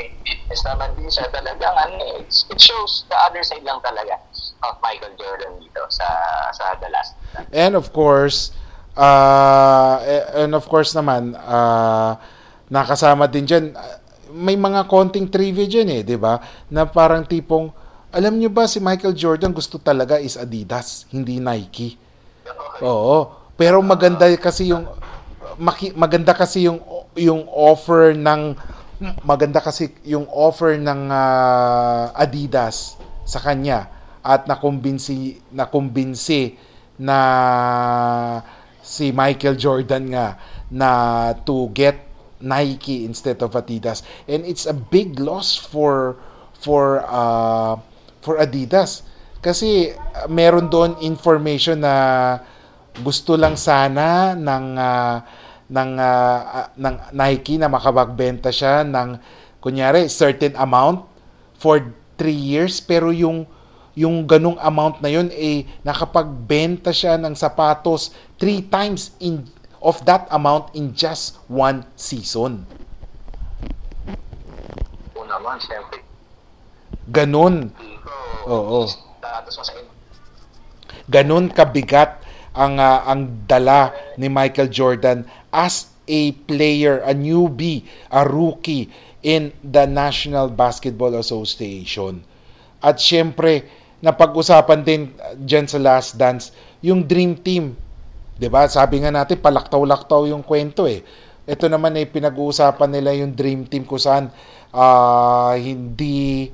[0.00, 1.28] may fitness naman din siya.
[1.28, 4.16] Talagang, ano eh, it shows the other side lang talaga
[4.64, 6.08] of Michael Jordan dito sa
[6.56, 7.12] sa The Last.
[7.52, 8.48] And of course,
[8.94, 9.94] uh,
[10.38, 12.16] and of course naman, uh,
[12.70, 13.98] nakasama din dyan, uh,
[14.34, 16.42] may mga konting trivia dyan eh, di ba?
[16.70, 17.70] Na parang tipong,
[18.10, 21.98] alam nyo ba si Michael Jordan gusto talaga is Adidas, hindi Nike.
[22.82, 23.30] Oo.
[23.54, 24.90] Pero maganda kasi yung
[25.94, 26.82] maganda kasi yung
[27.14, 28.58] yung offer ng
[29.22, 33.90] maganda kasi yung offer ng ah, Adidas sa kanya
[34.24, 36.58] at nakumbinsi nakumbinsi
[36.98, 37.18] na
[38.84, 40.36] si Michael Jordan nga
[40.68, 40.90] na
[41.48, 42.04] to get
[42.44, 44.04] Nike instead of Adidas.
[44.28, 46.20] And it's a big loss for
[46.60, 47.80] for uh,
[48.20, 49.00] for Adidas.
[49.40, 51.96] Kasi uh, meron doon information na
[53.00, 55.16] gusto lang sana ng uh,
[55.72, 59.16] ng uh, uh, ng Nike na makapagbenta siya ng
[59.64, 61.08] kunyari certain amount
[61.56, 61.80] for
[62.20, 62.84] 3 years.
[62.84, 63.48] Pero yung
[63.94, 68.10] yung ganung amount na yun eh nakapagbenta siya ng sapatos
[68.42, 69.46] 3 times in
[69.84, 72.64] of that amount in just one season.
[75.12, 76.00] Oo naman, syempre.
[77.12, 77.68] Ganun.
[78.48, 78.88] Oo.
[81.04, 82.24] Ganun kabigat
[82.56, 88.88] ang ah, ang dala ni Michael Jordan as a player, a newbie, a rookie
[89.24, 92.24] in the National Basketball Association.
[92.84, 93.64] At syempre,
[94.04, 96.52] napag-usapan din ah, dyan sa Last Dance,
[96.84, 97.72] yung Dream Team.
[98.36, 98.68] 'Di ba?
[98.68, 101.00] Sabi nga natin, palaktaw-laktaw yung kwento eh.
[101.48, 104.28] Ito naman ay pinag-uusapan nila yung Dream Team kung saan
[104.76, 106.52] ah, hindi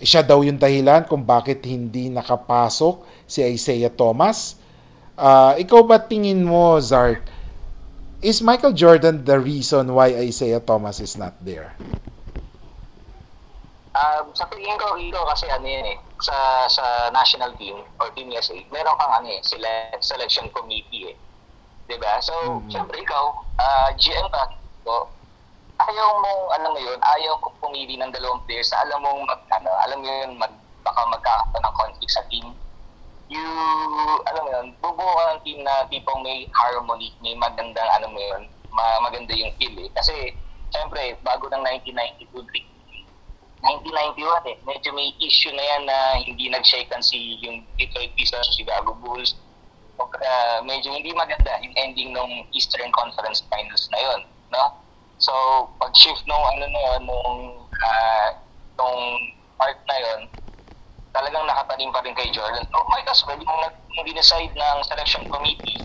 [0.00, 4.56] siya daw yung dahilan kung bakit hindi nakapasok si Isaiah Thomas.
[5.16, 7.24] Ah, ikaw ba tingin mo, Zark,
[8.20, 11.72] is Michael Jordan the reason why Isaiah Thomas is not there?
[13.96, 18.32] Um, sa tingin ko, Iko, kasi ano yan eh, sa, sa national team or Team
[18.32, 21.16] USA, meron kang ano eh, sele- selection committee eh.
[21.86, 22.34] 'Di ba So,
[22.72, 23.24] syempre ikaw,
[23.62, 24.42] ah, GM ka,
[24.82, 25.06] so,
[25.86, 29.40] ayaw mong, alam mo yun, ayaw ko pumili ng dalawang players na alam mong, mag,
[29.54, 30.52] ano, alam mo yun, mag,
[30.82, 32.56] baka magkakaroon ng conflict sa team.
[33.26, 33.44] You,
[34.30, 38.18] alam mo yun, bubuo ka ng team na tipong may harmony, may magandang, ano mo
[38.18, 39.90] yun, ma- maganda yung feel eh.
[39.92, 40.32] Kasi,
[40.72, 42.75] syempre, bago ng 1992 Dream
[43.66, 44.56] 1991 eh.
[44.62, 49.34] Medyo may issue na yan na hindi nag-shaken si yung Detroit Pistons Chicago Bulls.
[49.96, 54.20] Uh, medyo hindi maganda yung ending ng Eastern Conference Finals na yon,
[54.52, 54.76] no?
[55.16, 55.32] So,
[55.80, 58.28] pag-shift nung ano na yun, nung, uh,
[58.76, 59.00] nung
[59.56, 60.20] part na yun,
[61.16, 62.68] talagang nakatanim pa rin kay Jordan.
[62.68, 63.60] So, might as well, yung,
[63.96, 65.80] yung dinecide ng selection committee,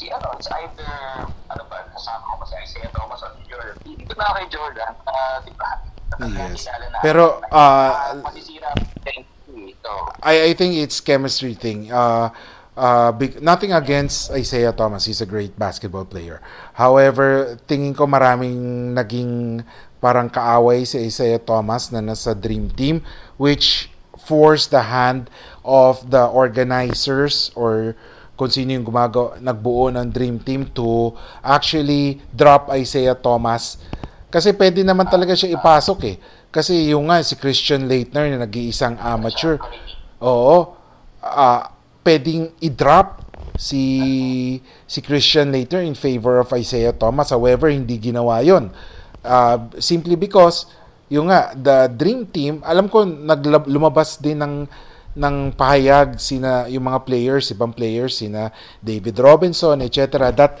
[0.00, 3.76] si ano, it's either, ano ba, kasama ko kasi Isaiah Thomas o si Jordan.
[3.84, 5.85] Dito na kay Jordan, uh, di ba?
[6.20, 6.66] Yes.
[6.66, 7.92] Na- Pero, uh,
[9.86, 9.94] ito.
[10.22, 11.92] I, I think it's chemistry thing.
[11.92, 12.30] Uh,
[12.76, 15.06] uh, big, nothing against Isaiah Thomas.
[15.06, 16.42] He's a great basketball player.
[16.74, 19.62] However, tingin ko maraming naging
[20.00, 23.00] parang kaaway si Isaiah Thomas na nasa Dream Team
[23.40, 23.88] which
[24.20, 25.32] forced the hand
[25.64, 27.96] of the organizers or
[28.36, 33.80] kung sino yung gumago, nagbuo ng Dream Team to actually drop Isaiah Thomas
[34.36, 36.20] kasi pwede naman talaga siya ipasok eh.
[36.52, 39.56] Kasi yung nga, si Christian Leitner na nag-iisang amateur,
[40.20, 40.76] oo,
[41.24, 41.72] ah
[42.04, 43.24] pwedeng i-drop
[43.56, 43.80] si
[44.84, 47.32] si Christian Leitner in favor of Isaiah Thomas.
[47.32, 48.68] However, hindi ginawa yon.
[49.24, 50.68] Ah, simply because
[51.08, 54.68] yung nga the dream team alam ko naglab- lumabas din ng
[55.16, 58.50] ng pahayag sina yung mga players ibang players sina
[58.82, 60.58] David Robinson etc that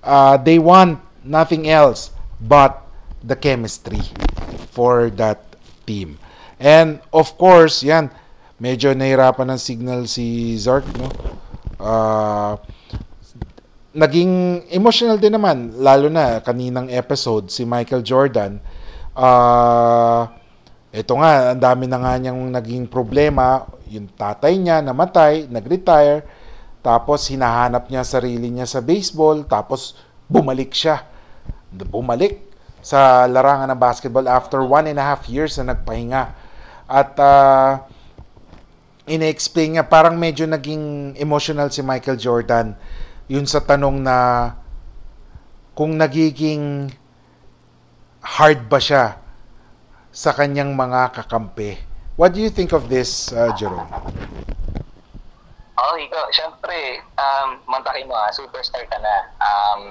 [0.00, 2.81] uh, they want nothing else but
[3.22, 4.02] the chemistry
[4.74, 5.40] for that
[5.86, 6.18] team.
[6.62, 8.10] And of course yan
[8.62, 11.10] medyo nahirapan ng signal si Zark no?
[11.82, 12.54] Uh,
[13.90, 18.62] naging emotional din naman lalo na kaninang episode si Michael Jordan.
[19.18, 20.42] Ah
[20.92, 23.64] ito nga ang dami na nga niyang naging problema.
[23.88, 26.20] Yung tatay niya namatay nag-retire.
[26.84, 29.40] Tapos hinahanap niya sarili niya sa baseball.
[29.48, 29.96] Tapos
[30.28, 31.08] bumalik siya.
[31.72, 32.51] Bumalik
[32.82, 36.34] sa larangan ng basketball after one and a half years na nagpahinga
[36.90, 37.86] at ah,
[39.06, 42.74] ina-explain niya parang medyo naging emotional si Michael Jordan
[43.30, 44.50] yun sa tanong na
[45.72, 46.90] kung nagiging
[48.20, 49.18] hard ba siya
[50.12, 51.80] sa kanyang mga kakampi.
[52.20, 53.88] What do you think of this, uh, Jerome?
[55.80, 59.16] Oh, ikaw, syempre, um, mantakin mo ah, superstar ka na.
[59.40, 59.82] Um,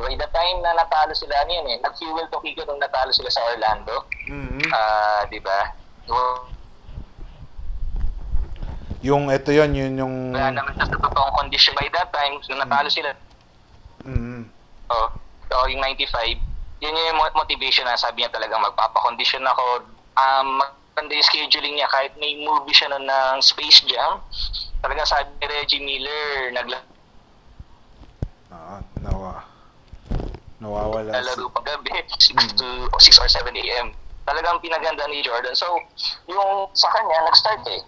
[0.00, 3.28] by the time na natalo sila, ano yun eh, nag-fuel to Kiko nung natalo sila
[3.28, 4.08] sa Orlando.
[4.24, 4.72] Mm-hmm.
[4.72, 5.76] Ah, di ba?
[6.08, 6.16] So,
[9.00, 12.88] Yung ito yon yun yung wala naman sa totoong condition by that time, nung natalo
[12.92, 13.16] sila,
[14.04, 14.44] mm,
[14.92, 15.08] oh,
[15.56, 16.36] oh, yung 95,
[16.84, 19.88] yun yung mo- motivation na sabi niya talagang magpapakondisyon ako.
[20.20, 24.20] Um, maganda yung scheduling niya kahit may movie siya nun ng Space Jam.
[24.84, 26.84] Talagang sabi ni Reggie Miller, nagla
[28.52, 29.49] ah, nawa
[30.60, 33.96] nawawala si, lalaro pag gabi, 6 to 6 or 7 a.m.
[34.28, 35.56] Talagang pinaganda ni Jordan.
[35.56, 35.80] So,
[36.28, 37.82] yung sa kanya, nag-start eh.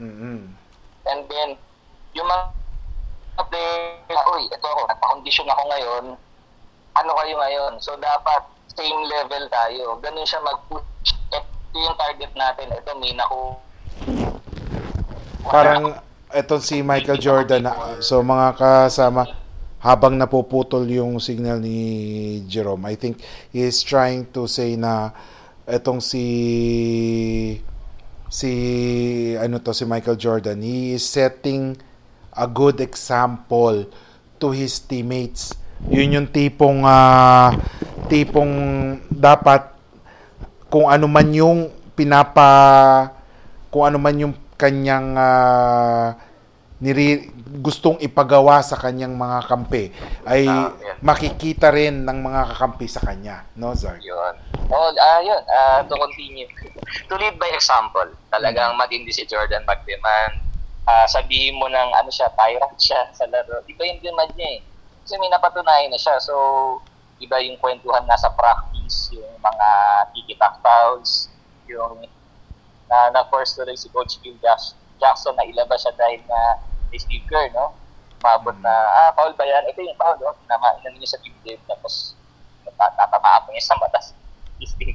[0.00, 0.40] mm
[1.04, 1.60] And then,
[2.16, 2.44] yung mga
[3.52, 6.04] player, uy, ito ako, nagpa-condition ako ngayon,
[6.96, 7.72] ano kayo ngayon?
[7.84, 10.00] So, dapat same level tayo.
[10.00, 11.12] Ganun siya mag-push.
[11.30, 12.72] Ito yung target natin.
[12.72, 13.60] Ito, may naku.
[15.44, 16.00] parang
[16.32, 17.68] ito si Michael Jordan
[18.00, 19.43] so mga kasama
[19.84, 23.20] habang napuputol yung signal ni Jerome I think
[23.52, 25.12] he is trying to say na
[25.68, 26.24] etong si
[28.32, 28.50] si
[29.36, 31.76] ano to si Michael Jordan he is setting
[32.34, 33.86] a good example
[34.42, 35.54] to his teammates.
[35.86, 37.54] Yun yung tipong ah,
[38.10, 38.52] tipong
[39.08, 39.70] dapat
[40.68, 42.50] kung ano man yung pinapa
[43.70, 46.18] kung ano man yung kanyang ah,
[46.84, 47.32] niri,
[47.64, 49.88] gustong ipagawa sa kanyang mga kampi
[50.28, 51.00] ay Ah, yeah.
[51.00, 54.34] makikita rin ng mga kakampi sa kanya no Zark Yun.
[54.68, 55.40] Oh, ah, yun.
[55.48, 56.44] Ah, to continue.
[57.08, 58.04] to lead by example.
[58.28, 60.44] Talagang matindi si Jordan mag-demand.
[60.84, 63.64] Ah, sabihin mo ng ano siya, tyrant siya sa laro.
[63.64, 64.60] Iba yung demand niya eh.
[65.00, 66.20] Kasi may napatunayan na siya.
[66.20, 66.34] So,
[67.16, 69.68] iba yung kwentuhan nasa practice, yung mga
[70.12, 71.32] tiki-tack fouls,
[71.64, 72.04] yung
[72.84, 77.52] na na-force tuloy si Coach Jack- Jackson na ilabas siya dahil na kay Steve Kerr,
[77.54, 77.76] no?
[78.24, 79.68] Mabot na, ah, foul ba yan?
[79.68, 80.32] Ito yung foul, no?
[80.48, 82.16] Nama, inano niya sa dibdib, tapos
[82.74, 84.00] tatamaan mo niya sa mata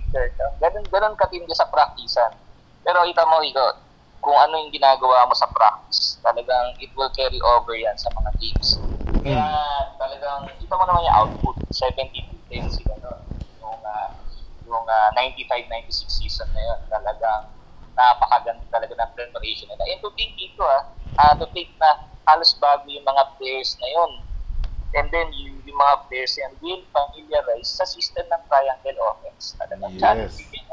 [0.09, 0.57] Kerr, no?
[0.57, 2.33] Ganun, ganun katindi sa practicean.
[2.81, 3.77] Pero ita mo, ikaw,
[4.19, 8.31] kung ano yung ginagawa mo sa practice, talagang it will carry over yan sa mga
[8.41, 8.81] games.
[9.21, 9.45] Kaya
[10.01, 13.13] talagang, ita mo naman yung output, 72-10 sila, no?
[13.61, 14.09] Yung, ah,
[14.65, 17.43] yung ah, 95-96 season na yun, talagang
[17.93, 19.83] napakaganda talaga ng preparation nila.
[19.85, 20.83] And to think dito, ah,
[21.19, 24.11] ah, to think na halos bago yung mga players na yun.
[24.95, 29.53] And then, yung, yung mga players yan will familiarize sa system ng triangle offense.
[29.59, 30.01] Talagang Yes.
[30.01, 30.65] challenging.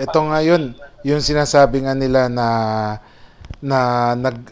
[0.00, 0.72] Ito nga yun,
[1.04, 2.48] yung sinasabi nga nila na
[3.60, 3.78] na
[4.16, 4.48] nag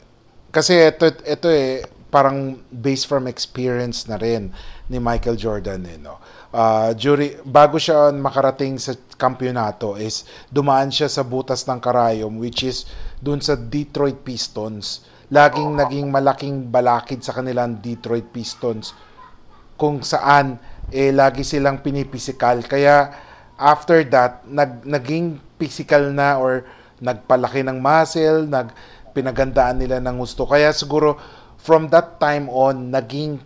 [0.52, 1.80] kasi ito ito eh
[2.12, 4.52] parang based from experience na rin
[4.92, 6.20] ni Michael Jordan eh no.
[6.52, 12.64] Uh, jury, bago siya makarating sa kampyonato is dumaan siya sa butas ng karayom which
[12.64, 12.86] is
[13.18, 15.04] dun sa Detroit Pistons.
[15.28, 18.96] Laging naging malaking balakid sa kanilang Detroit Pistons
[19.76, 20.56] kung saan
[20.88, 22.64] eh lagi silang pinipisikal.
[22.64, 23.12] Kaya
[23.60, 26.64] after that, nag, naging physical na or
[26.98, 28.72] nagpalaki ng muscle, nag
[29.12, 30.48] pinagandaan nila ng gusto.
[30.48, 31.18] Kaya siguro
[31.60, 33.42] from that time on, naging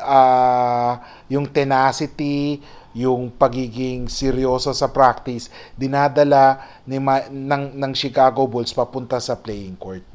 [0.00, 0.98] uh,
[1.30, 2.62] yung tenacity,
[2.94, 9.74] yung pagiging seryoso sa practice, dinadala ni ma- ng, ng Chicago Bulls papunta sa playing
[9.74, 10.06] court.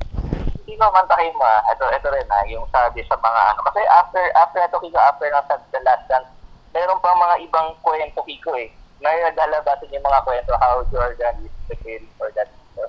[0.63, 1.59] Hindi ko mantakin mo, ah.
[1.75, 3.59] ito, ito rin ah, yung sabi sa mga ano.
[3.67, 6.31] Kasi after, after ito, Kiko, after ng The Last Dance,
[6.71, 8.71] meron pa mga ibang kwento, Kiko eh.
[9.03, 12.51] May naglalabasan yung mga kwento how Jordan is preparing for that.
[12.75, 12.87] So,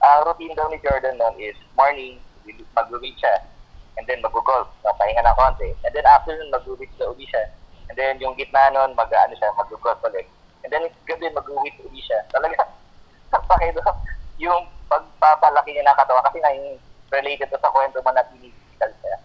[0.00, 2.20] uh, routine daw ni Jordan noon is morning,
[2.72, 3.44] mag-reach siya
[3.98, 5.74] and then mag-golf, no, pahinga ng konti.
[5.82, 7.50] And then after nun, mag-reach na uli siya.
[7.90, 10.30] And then yung gitna nun, mag-ano siya, mag-golf ulit.
[10.62, 12.22] And then gabi, mag-uwi uli siya.
[12.30, 12.62] Talaga,
[13.50, 13.82] pakido,
[14.38, 16.78] yung pagpapalaki niya ng katawan, kasi nga yung
[17.10, 19.16] related to sa kwento mo na pinipisikal siya.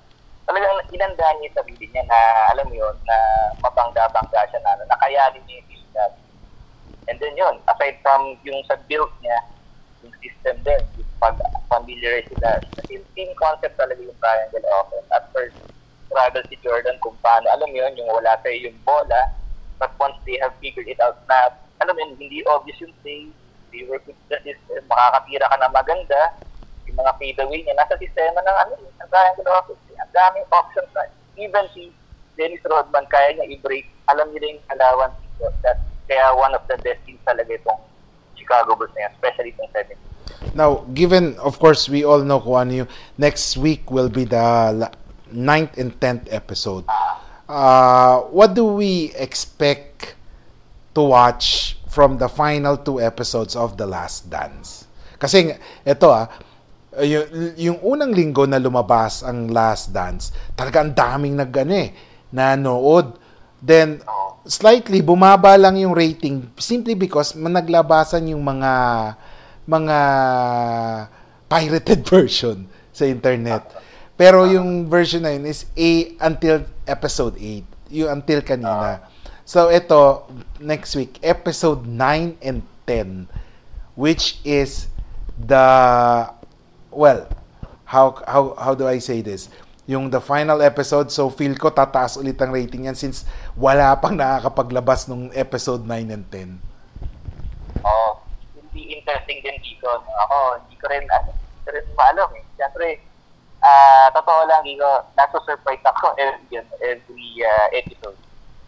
[0.49, 2.19] Talagang inandaan niya sa sarili niya na,
[2.51, 3.17] alam mo yun, na
[3.61, 6.11] mabangga-bangga siya na, na nakayanin niya yung physical.
[7.07, 9.37] And then yun, aside from yung sa build niya,
[10.01, 10.83] yung system din,
[11.23, 11.39] pag
[11.71, 12.59] familiar sila.
[12.75, 15.07] Kasi team concept talaga yung triangle offense.
[15.15, 15.55] At first,
[16.11, 19.31] struggle si Jordan kung paano, alam mo yun, yung wala sa yung bola,
[19.79, 23.31] but once they have figured it out na, alam mo yun, hindi obvious yung play,
[23.71, 26.21] they work with the system, makakatira ka na maganda,
[26.85, 29.81] yung mga fadeaway niya, nasa sistema ng ano, ng triangle offense.
[29.97, 31.07] Ang daming options na.
[31.39, 31.89] Even si
[32.37, 35.15] Dennis Rodman, kaya niya i-break, alam niya yung allowance
[35.63, 37.81] that kaya one of the best teams talaga itong
[38.35, 39.95] Chicago Bulls na yan, especially itong 70
[40.53, 44.45] Now, given, of course, we all know kung ano yung next week will be the
[45.31, 46.85] ninth and tenth episode.
[47.49, 50.15] Uh, what do we expect
[50.93, 54.85] to watch from the final two episodes of The Last Dance?
[55.17, 55.55] Kasi
[55.87, 56.27] ito ah,
[57.01, 57.25] yung,
[57.57, 61.89] yung unang linggo na lumabas ang Last Dance, talaga ang daming nagano eh,
[62.29, 63.17] nanood.
[63.63, 64.03] Then,
[64.43, 68.71] slightly bumaba lang yung rating simply because naglabasan yung mga
[69.67, 69.97] mga
[71.47, 73.63] pirated version sa internet.
[74.13, 77.65] Pero yung version na yun is A until episode 8.
[77.93, 79.01] Yung until kanina.
[79.43, 80.29] So ito,
[80.61, 83.27] next week, episode 9 and 10,
[83.97, 84.87] which is
[85.35, 85.67] the,
[86.93, 87.27] well,
[87.83, 89.49] how, how, how do I say this?
[89.83, 93.27] Yung the final episode, so feel ko tataas ulit ang rating yan since
[93.59, 96.72] wala pang nakakapaglabas nung episode 9 and 10.
[99.03, 99.91] Interesting din dito.
[99.99, 102.43] Ako, hindi ko rin, ano, hindi ko rin maalam eh.
[102.55, 103.03] Siyempre,
[103.59, 108.15] uh, totoo lang, Gigo, naso-surprise ako every, every uh, episode.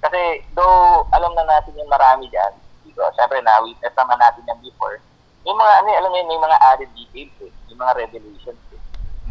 [0.03, 2.51] Kasi, though, alam na natin yung marami dyan,
[2.83, 4.99] Gigo, siyempre, na-witness naman natin yan before.
[5.47, 7.51] May mga, ano, alam mo may mga added details eh.
[7.71, 8.81] May mga revelations eh.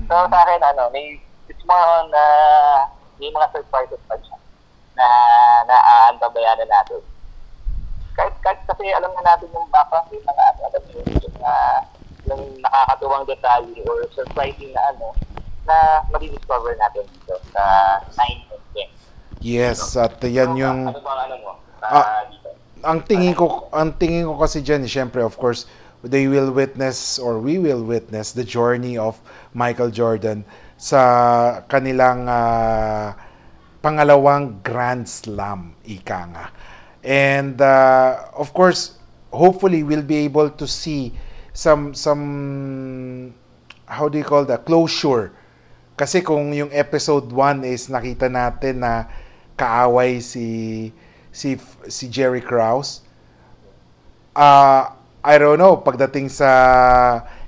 [0.00, 0.08] Mm-hmm.
[0.08, 1.20] So, sa akin, ano, may,
[1.52, 2.88] it's more on, uh,
[3.20, 4.40] may mga surprises pa siya
[4.96, 5.06] na
[5.68, 7.04] naaantabayanan natin
[8.14, 11.54] kahit, kahit kasi alam na natin yung background, yung mga ano, alam mo yung mga
[12.24, 15.12] yung nakakatuwang detalye or surprising na ano,
[15.64, 15.76] na
[16.12, 17.64] madi-discover natin dito sa
[18.16, 19.44] 9 and 10.
[19.44, 20.88] Yes, at yan yung...
[20.88, 21.52] Ano bang ano mo?
[21.84, 22.48] Ah, dito?
[22.84, 25.68] Ang tingin ko, ang tingin ko kasi diyan, syempre, of course,
[26.04, 29.16] they will witness or we will witness the journey of
[29.56, 30.44] Michael Jordan
[30.76, 31.00] sa
[31.64, 33.16] kanilang uh,
[33.80, 36.46] pangalawang Grand Slam, ika nga.
[37.04, 38.96] And uh, of course
[39.28, 41.12] hopefully we'll be able to see
[41.52, 43.34] some some
[43.86, 44.64] how do you call that?
[44.64, 45.30] Closure.
[45.94, 49.06] Kasi kung yung episode 1 is nakita natin na
[49.54, 50.90] kaaway si
[51.30, 51.54] si
[51.86, 53.04] si Jerry Krause
[54.34, 54.90] uh,
[55.24, 56.50] I don't know pagdating sa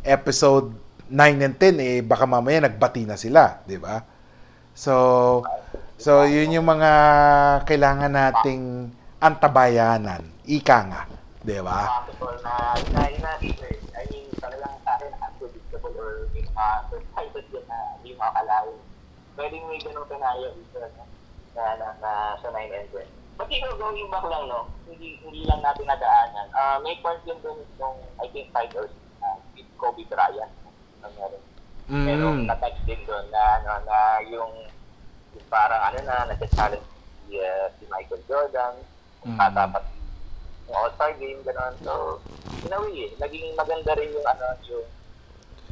[0.07, 0.71] episode
[1.11, 4.03] 9 and 10 eh baka mamaya nagbati na sila di ba?
[4.73, 5.43] So
[5.99, 6.91] so yun yung mga
[7.67, 10.23] kailangan nating antabayanan.
[10.47, 11.03] Ika nga.
[11.47, 12.03] Di ba?
[12.03, 13.79] Possible na inayin natin eh.
[13.95, 18.79] I mean, talagang sa akin unpredictable or may mga surprises na hindi mo akalain.
[19.39, 20.89] Pwedeng may ganun dito na,
[21.55, 22.13] na, na, na
[22.43, 23.07] sa 9 and 10.
[23.37, 24.67] But ikaw, going back lang, no?
[24.89, 26.49] Hindi, hindi lang natin nadaanan.
[26.57, 30.51] Uh, may part din dun nung, I think, 5 or 6 uh, with Kobe Bryant.
[31.05, 31.39] Nangyari.
[31.87, 32.07] Mm.
[32.09, 34.53] Pero na-touch din doon na, ano, na yung,
[35.37, 36.89] yung parang ano na, nag-challenge
[37.29, 38.75] si, uh, si Michael Jordan,
[39.27, 39.39] mm.
[39.39, 39.83] uh, dapat
[40.67, 41.75] yung All-Star game, gano'n.
[41.83, 42.23] So,
[42.67, 44.87] in a way, eh, naging maganda rin yung ano, yung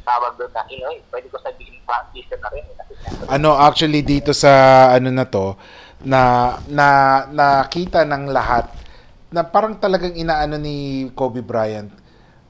[0.05, 2.63] tawag doon na, you pwede ko sabihin practice na rin.
[2.67, 4.51] Eh, ano, actually, dito sa,
[4.93, 5.55] ano na to,
[6.05, 6.87] na na
[7.31, 8.69] nakita ng lahat
[9.33, 12.05] na parang talagang inaano ni Kobe Bryant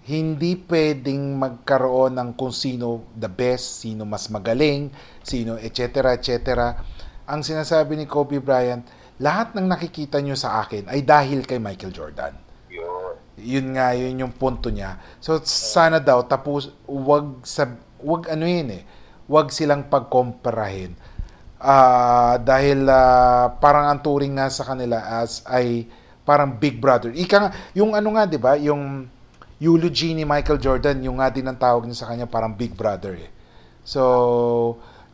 [0.06, 4.94] hindi pwedeng magkaroon ng kung sino the best, sino mas magaling,
[5.26, 6.14] sino etc.
[6.14, 6.30] etc.
[7.26, 8.86] Ang sinasabi ni Kobe Bryant,
[9.22, 12.34] lahat ng nakikita nyo sa akin ay dahil kay Michael Jordan.
[12.68, 13.16] Yun.
[13.40, 15.00] Yun nga, yun yung punto niya.
[15.24, 17.72] So sana daw tapos wag sa
[18.04, 18.84] wag ano yun eh.
[19.26, 20.94] Wag silang pagkomparahin.
[21.58, 25.88] Ah, dahil ah, parang ang turing nga sa kanila as ay
[26.28, 27.14] parang big brother.
[27.16, 29.08] Ika nga, yung ano nga 'di ba, yung
[29.62, 33.16] eulogy ni Michael Jordan, yung nga din ang tawag niya sa kanya parang big brother
[33.16, 33.32] eh.
[33.86, 34.02] So,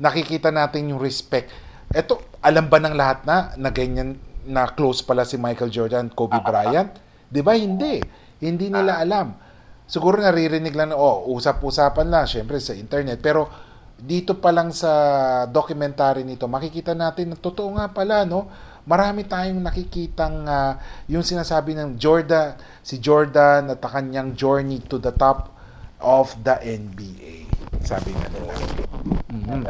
[0.02, 1.52] nakikita natin yung respect.
[1.92, 4.16] Ito, alam ba ng lahat na na ganyan
[4.48, 6.92] na close pala si Michael Jordan, Kobe Bryant?
[7.28, 7.54] 'Di ba?
[7.56, 8.00] Hindi.
[8.42, 9.38] Hindi nila alam.
[9.86, 13.20] Siguro naririnig lang na, oh, usap-usapan lang, syempre sa internet.
[13.20, 13.52] Pero
[14.00, 14.90] dito pa lang sa
[15.46, 18.50] documentary nito, makikita natin na totoo nga pala, no?
[18.88, 24.98] Marami tayong nakikitang ah, yung sinasabi ng Jordan, si Jordan at ang kanyang journey to
[24.98, 25.54] the top
[26.02, 27.46] of the NBA.
[27.86, 28.58] Sabi nga nila.
[29.30, 29.62] Ang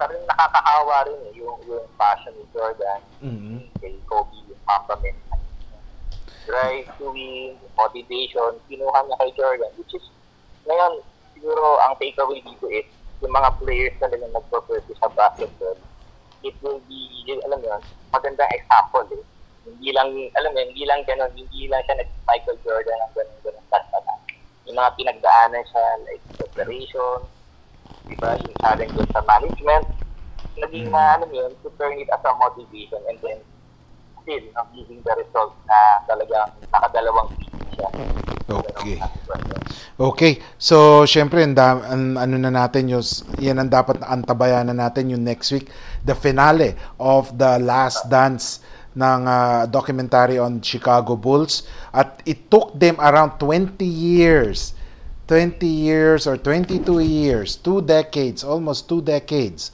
[0.00, 3.68] parang nakakaawa rin eh, yung, yung passion ni Jordan, Mhm.
[3.84, 5.12] kay Kobe, yung pambamin.
[6.48, 10.08] Drive to win, motivation, kinuha niya kay Jordan, which is,
[10.64, 11.04] ngayon,
[11.36, 12.88] siguro ang takeaway dito is,
[13.20, 15.76] yung mga players na lang nagpo-purpose sa basketball,
[16.40, 16.96] it will be,
[17.44, 19.24] alam mo yun, magandang example eh.
[19.68, 20.08] Hindi lang,
[20.40, 23.96] alam mo, yun, hindi lang ganun, hindi lang siya nag-Michael Jordan ang ganun, ganun, basta
[24.08, 24.16] na.
[24.64, 27.20] Yung mga pinagdaanan siya, like preparation,
[28.10, 29.86] di ba, yung challenges sa management,
[30.58, 33.38] naging na, ano yun, to turn it as a motivation and then
[34.20, 35.78] still, no, giving the result na
[36.10, 37.30] talagang nakadalawang
[37.70, 37.88] siya.
[38.50, 38.98] Okay.
[40.00, 40.32] Okay.
[40.58, 43.04] So, syempre, ang, da- ang ano na natin yung,
[43.38, 45.70] yan ang dapat antabayan na natin yung next week,
[46.02, 48.64] the finale of the last dance
[48.96, 51.62] ng ah, documentary on Chicago Bulls.
[51.94, 54.74] At it took them around 20 years,
[55.30, 59.70] 20 years or 22 years, two decades, almost two decades,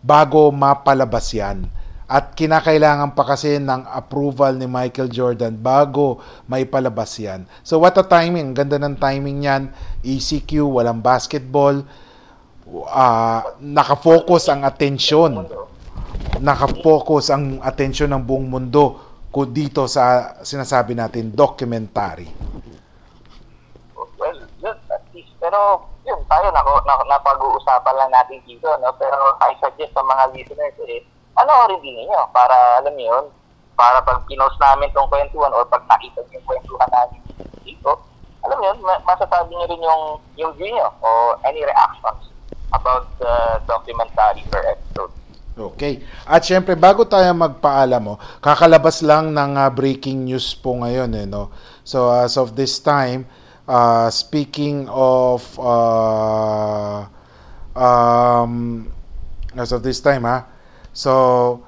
[0.00, 1.68] bago mapalabas yan.
[2.10, 6.18] At kinakailangan pa kasi ng approval ni Michael Jordan bago
[6.50, 7.46] may palabas yan.
[7.62, 8.50] So what a timing.
[8.50, 9.70] Ganda ng timing yan.
[10.02, 11.86] ECQ, walang basketball.
[12.90, 15.46] Ah, nakafocus ang atensyon.
[16.42, 18.98] Nakafocus ang atensyon ng buong mundo
[19.30, 22.26] ko dito sa sinasabi natin documentary.
[24.18, 25.30] Well, yun, at least.
[25.50, 28.94] Pero, yun, tayo, nako, na, napag-uusapan lang natin dito, no?
[28.94, 31.02] Pero I suggest sa mga listeners, eh,
[31.34, 33.26] ano rin din ninyo, para, alam niyo yun,
[33.74, 37.18] para pag pinost namin tong kwentuhan or pag nakita niyo yung kwentuhan namin
[37.66, 37.98] dito,
[38.46, 40.02] alam niyo, masasabi niyo rin yung,
[40.38, 42.30] yung view niyo o any reactions
[42.70, 43.34] about the
[43.66, 45.10] documentary per episode.
[45.58, 45.98] Okay.
[46.30, 51.10] At syempre, bago tayo magpaalam, mo, kakalabas lang ng ah, breaking news po ngayon.
[51.18, 51.50] Eh, no?
[51.82, 53.26] So, as of this time,
[53.70, 57.06] uh, speaking of, uh,
[57.78, 58.90] um,
[59.54, 60.46] as of this time, ha?
[60.92, 61.62] So,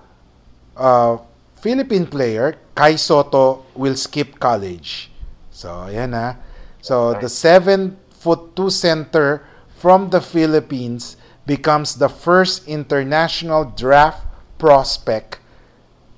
[0.77, 1.19] uh,
[1.63, 5.13] Philippine player, Kai Soto, will skip college.
[5.55, 6.43] So, ayan ha.
[6.83, 9.47] So, the 7 foot 2 center
[9.79, 14.27] from the Philippines becomes the first international draft
[14.59, 15.39] prospect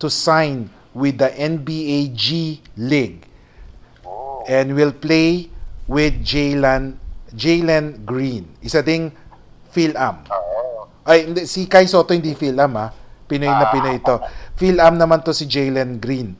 [0.00, 3.28] to sign with the NBA G League
[4.48, 5.50] and will play
[5.86, 6.98] with Jalen
[7.34, 8.46] Jalen Green.
[8.62, 9.10] Isa ding
[9.74, 10.22] Phil-Am.
[11.04, 12.88] Ay, hindi, si Kai Soto hindi Phil-Am ha.
[13.26, 14.22] Pinoy na Pinoy ito.
[14.54, 16.38] Phil-Am naman to si Jalen Green.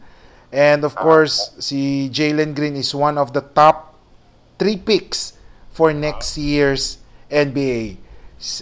[0.54, 3.98] And of course, si Jalen Green is one of the top
[4.54, 5.34] three picks
[5.74, 7.98] for next year's NBA.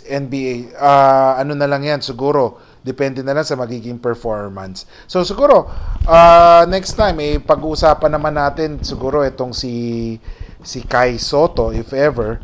[0.08, 2.56] NBA, ah, ano na lang yan, siguro.
[2.82, 4.88] Depende na lang sa magiging performance.
[5.04, 5.68] So, siguro,
[6.08, 10.16] ah, next time, eh, pag-uusapan naman natin, siguro, itong si,
[10.62, 12.38] si Kai Soto, if ever.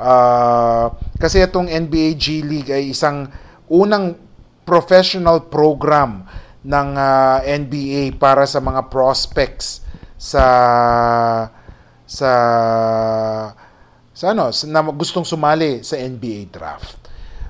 [0.00, 3.28] Ah, kasi itong NBA G League ay isang
[3.70, 4.16] unang
[4.64, 6.26] professional program
[6.62, 9.82] ng ah, NBA para sa mga prospects
[10.20, 10.44] sa
[12.04, 12.32] sa
[14.10, 17.00] sa ano, na gustong sumali sa NBA draft.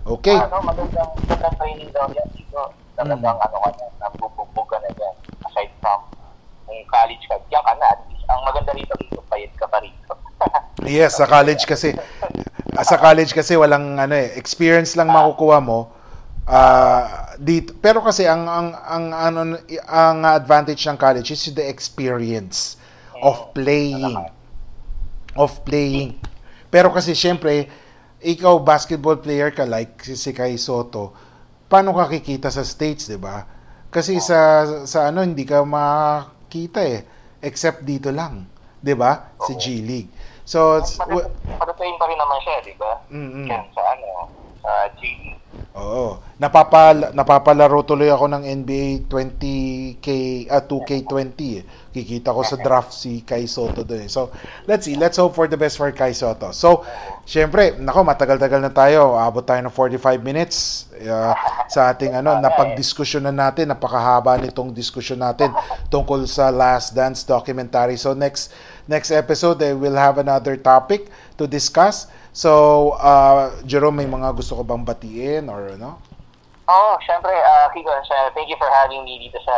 [0.06, 0.38] Okay.
[0.38, 2.72] Ano, magandang, magandang training daw yan dito.
[2.94, 5.14] Talagang ano ka na, nabubugbog ka na dyan.
[5.44, 6.19] Aside from
[6.70, 7.86] kung college ka, diyan ka na.
[7.90, 10.12] At least, ang maganda rito dito, payat ka pa rito.
[10.80, 11.92] Yes, sa college kasi
[12.80, 15.92] sa college kasi walang ano eh, experience lang makukuha mo.
[16.48, 22.80] Ah, dito pero kasi ang ang ang ano ang advantage ng college is the experience
[23.20, 24.16] of playing
[25.36, 26.16] of playing.
[26.72, 27.68] Pero kasi syempre
[28.24, 31.12] ikaw basketball player ka like si, si Kai Soto,
[31.68, 33.44] paano ka kikita sa States, di ba?
[33.90, 35.66] Kasi sa, sa ano, hindi ka
[36.50, 37.06] makita eh.
[37.38, 38.42] Except dito lang.
[38.82, 39.30] Di ba?
[39.38, 40.10] Sa G League.
[40.42, 42.98] So, Patutuin pa rin naman siya, di ba?
[43.06, 43.46] Mm-mm.
[43.46, 44.26] Yan, sa ano,
[44.58, 45.14] sa G
[45.78, 46.18] Oo.
[46.40, 50.08] Napapal napapalaro tuloy ako ng NBA 20K
[50.50, 51.40] ah 2K20.
[51.60, 51.62] eh.
[51.90, 54.06] Kikita ko sa draft si Kai Soto doon.
[54.06, 54.10] eh.
[54.10, 54.30] So,
[54.66, 54.94] let's see.
[54.98, 56.50] Let's hope for the best for Kai Soto.
[56.50, 56.82] So,
[57.22, 59.14] syempre, nako matagal-tagal na tayo.
[59.14, 61.34] Abot tayo ng 45 minutes uh,
[61.66, 63.70] sa ating ano, napagdiskusyonan natin.
[63.70, 65.50] Napakahaba nitong diskusyon natin
[65.86, 67.98] tungkol sa Last Dance documentary.
[67.98, 68.50] So, next
[68.90, 71.06] next episode, eh, we'll have another topic
[71.38, 72.10] to discuss.
[72.34, 76.02] So, uh, Jerome, may mga gusto ko bang batiin or ano?
[76.66, 77.90] Oh, syempre, uh, Kiko,
[78.34, 79.56] thank you for having me dito sa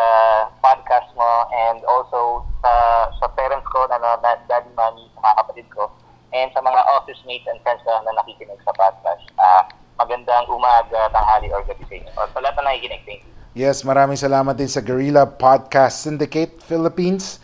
[0.61, 2.73] podcast mo and also sa
[3.21, 5.93] sa parents ko, na, na, daddy, mommy, sa mga kapatid ko,
[6.33, 9.25] and sa mga office mates and friends ko na nakikinig sa podcast.
[9.37, 9.65] Uh,
[10.01, 12.11] magandang umaga, tanghali, or gabi sa inyo.
[12.17, 13.33] O, sa lahat na nakikinig, thank you.
[13.53, 17.42] Yes, maraming salamat din sa Guerrilla Podcast Syndicate Philippines.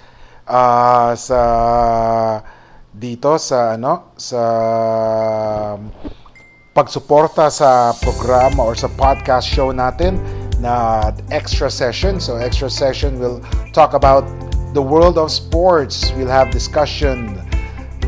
[0.49, 1.41] Ah sa
[2.97, 4.43] dito sa ano sa
[6.73, 10.17] pagsuporta sa programa or sa podcast show natin
[10.59, 12.17] na extra session.
[12.17, 13.45] So extra session will
[13.77, 14.25] talk about
[14.73, 16.11] the world of sports.
[16.17, 17.39] We'll have discussion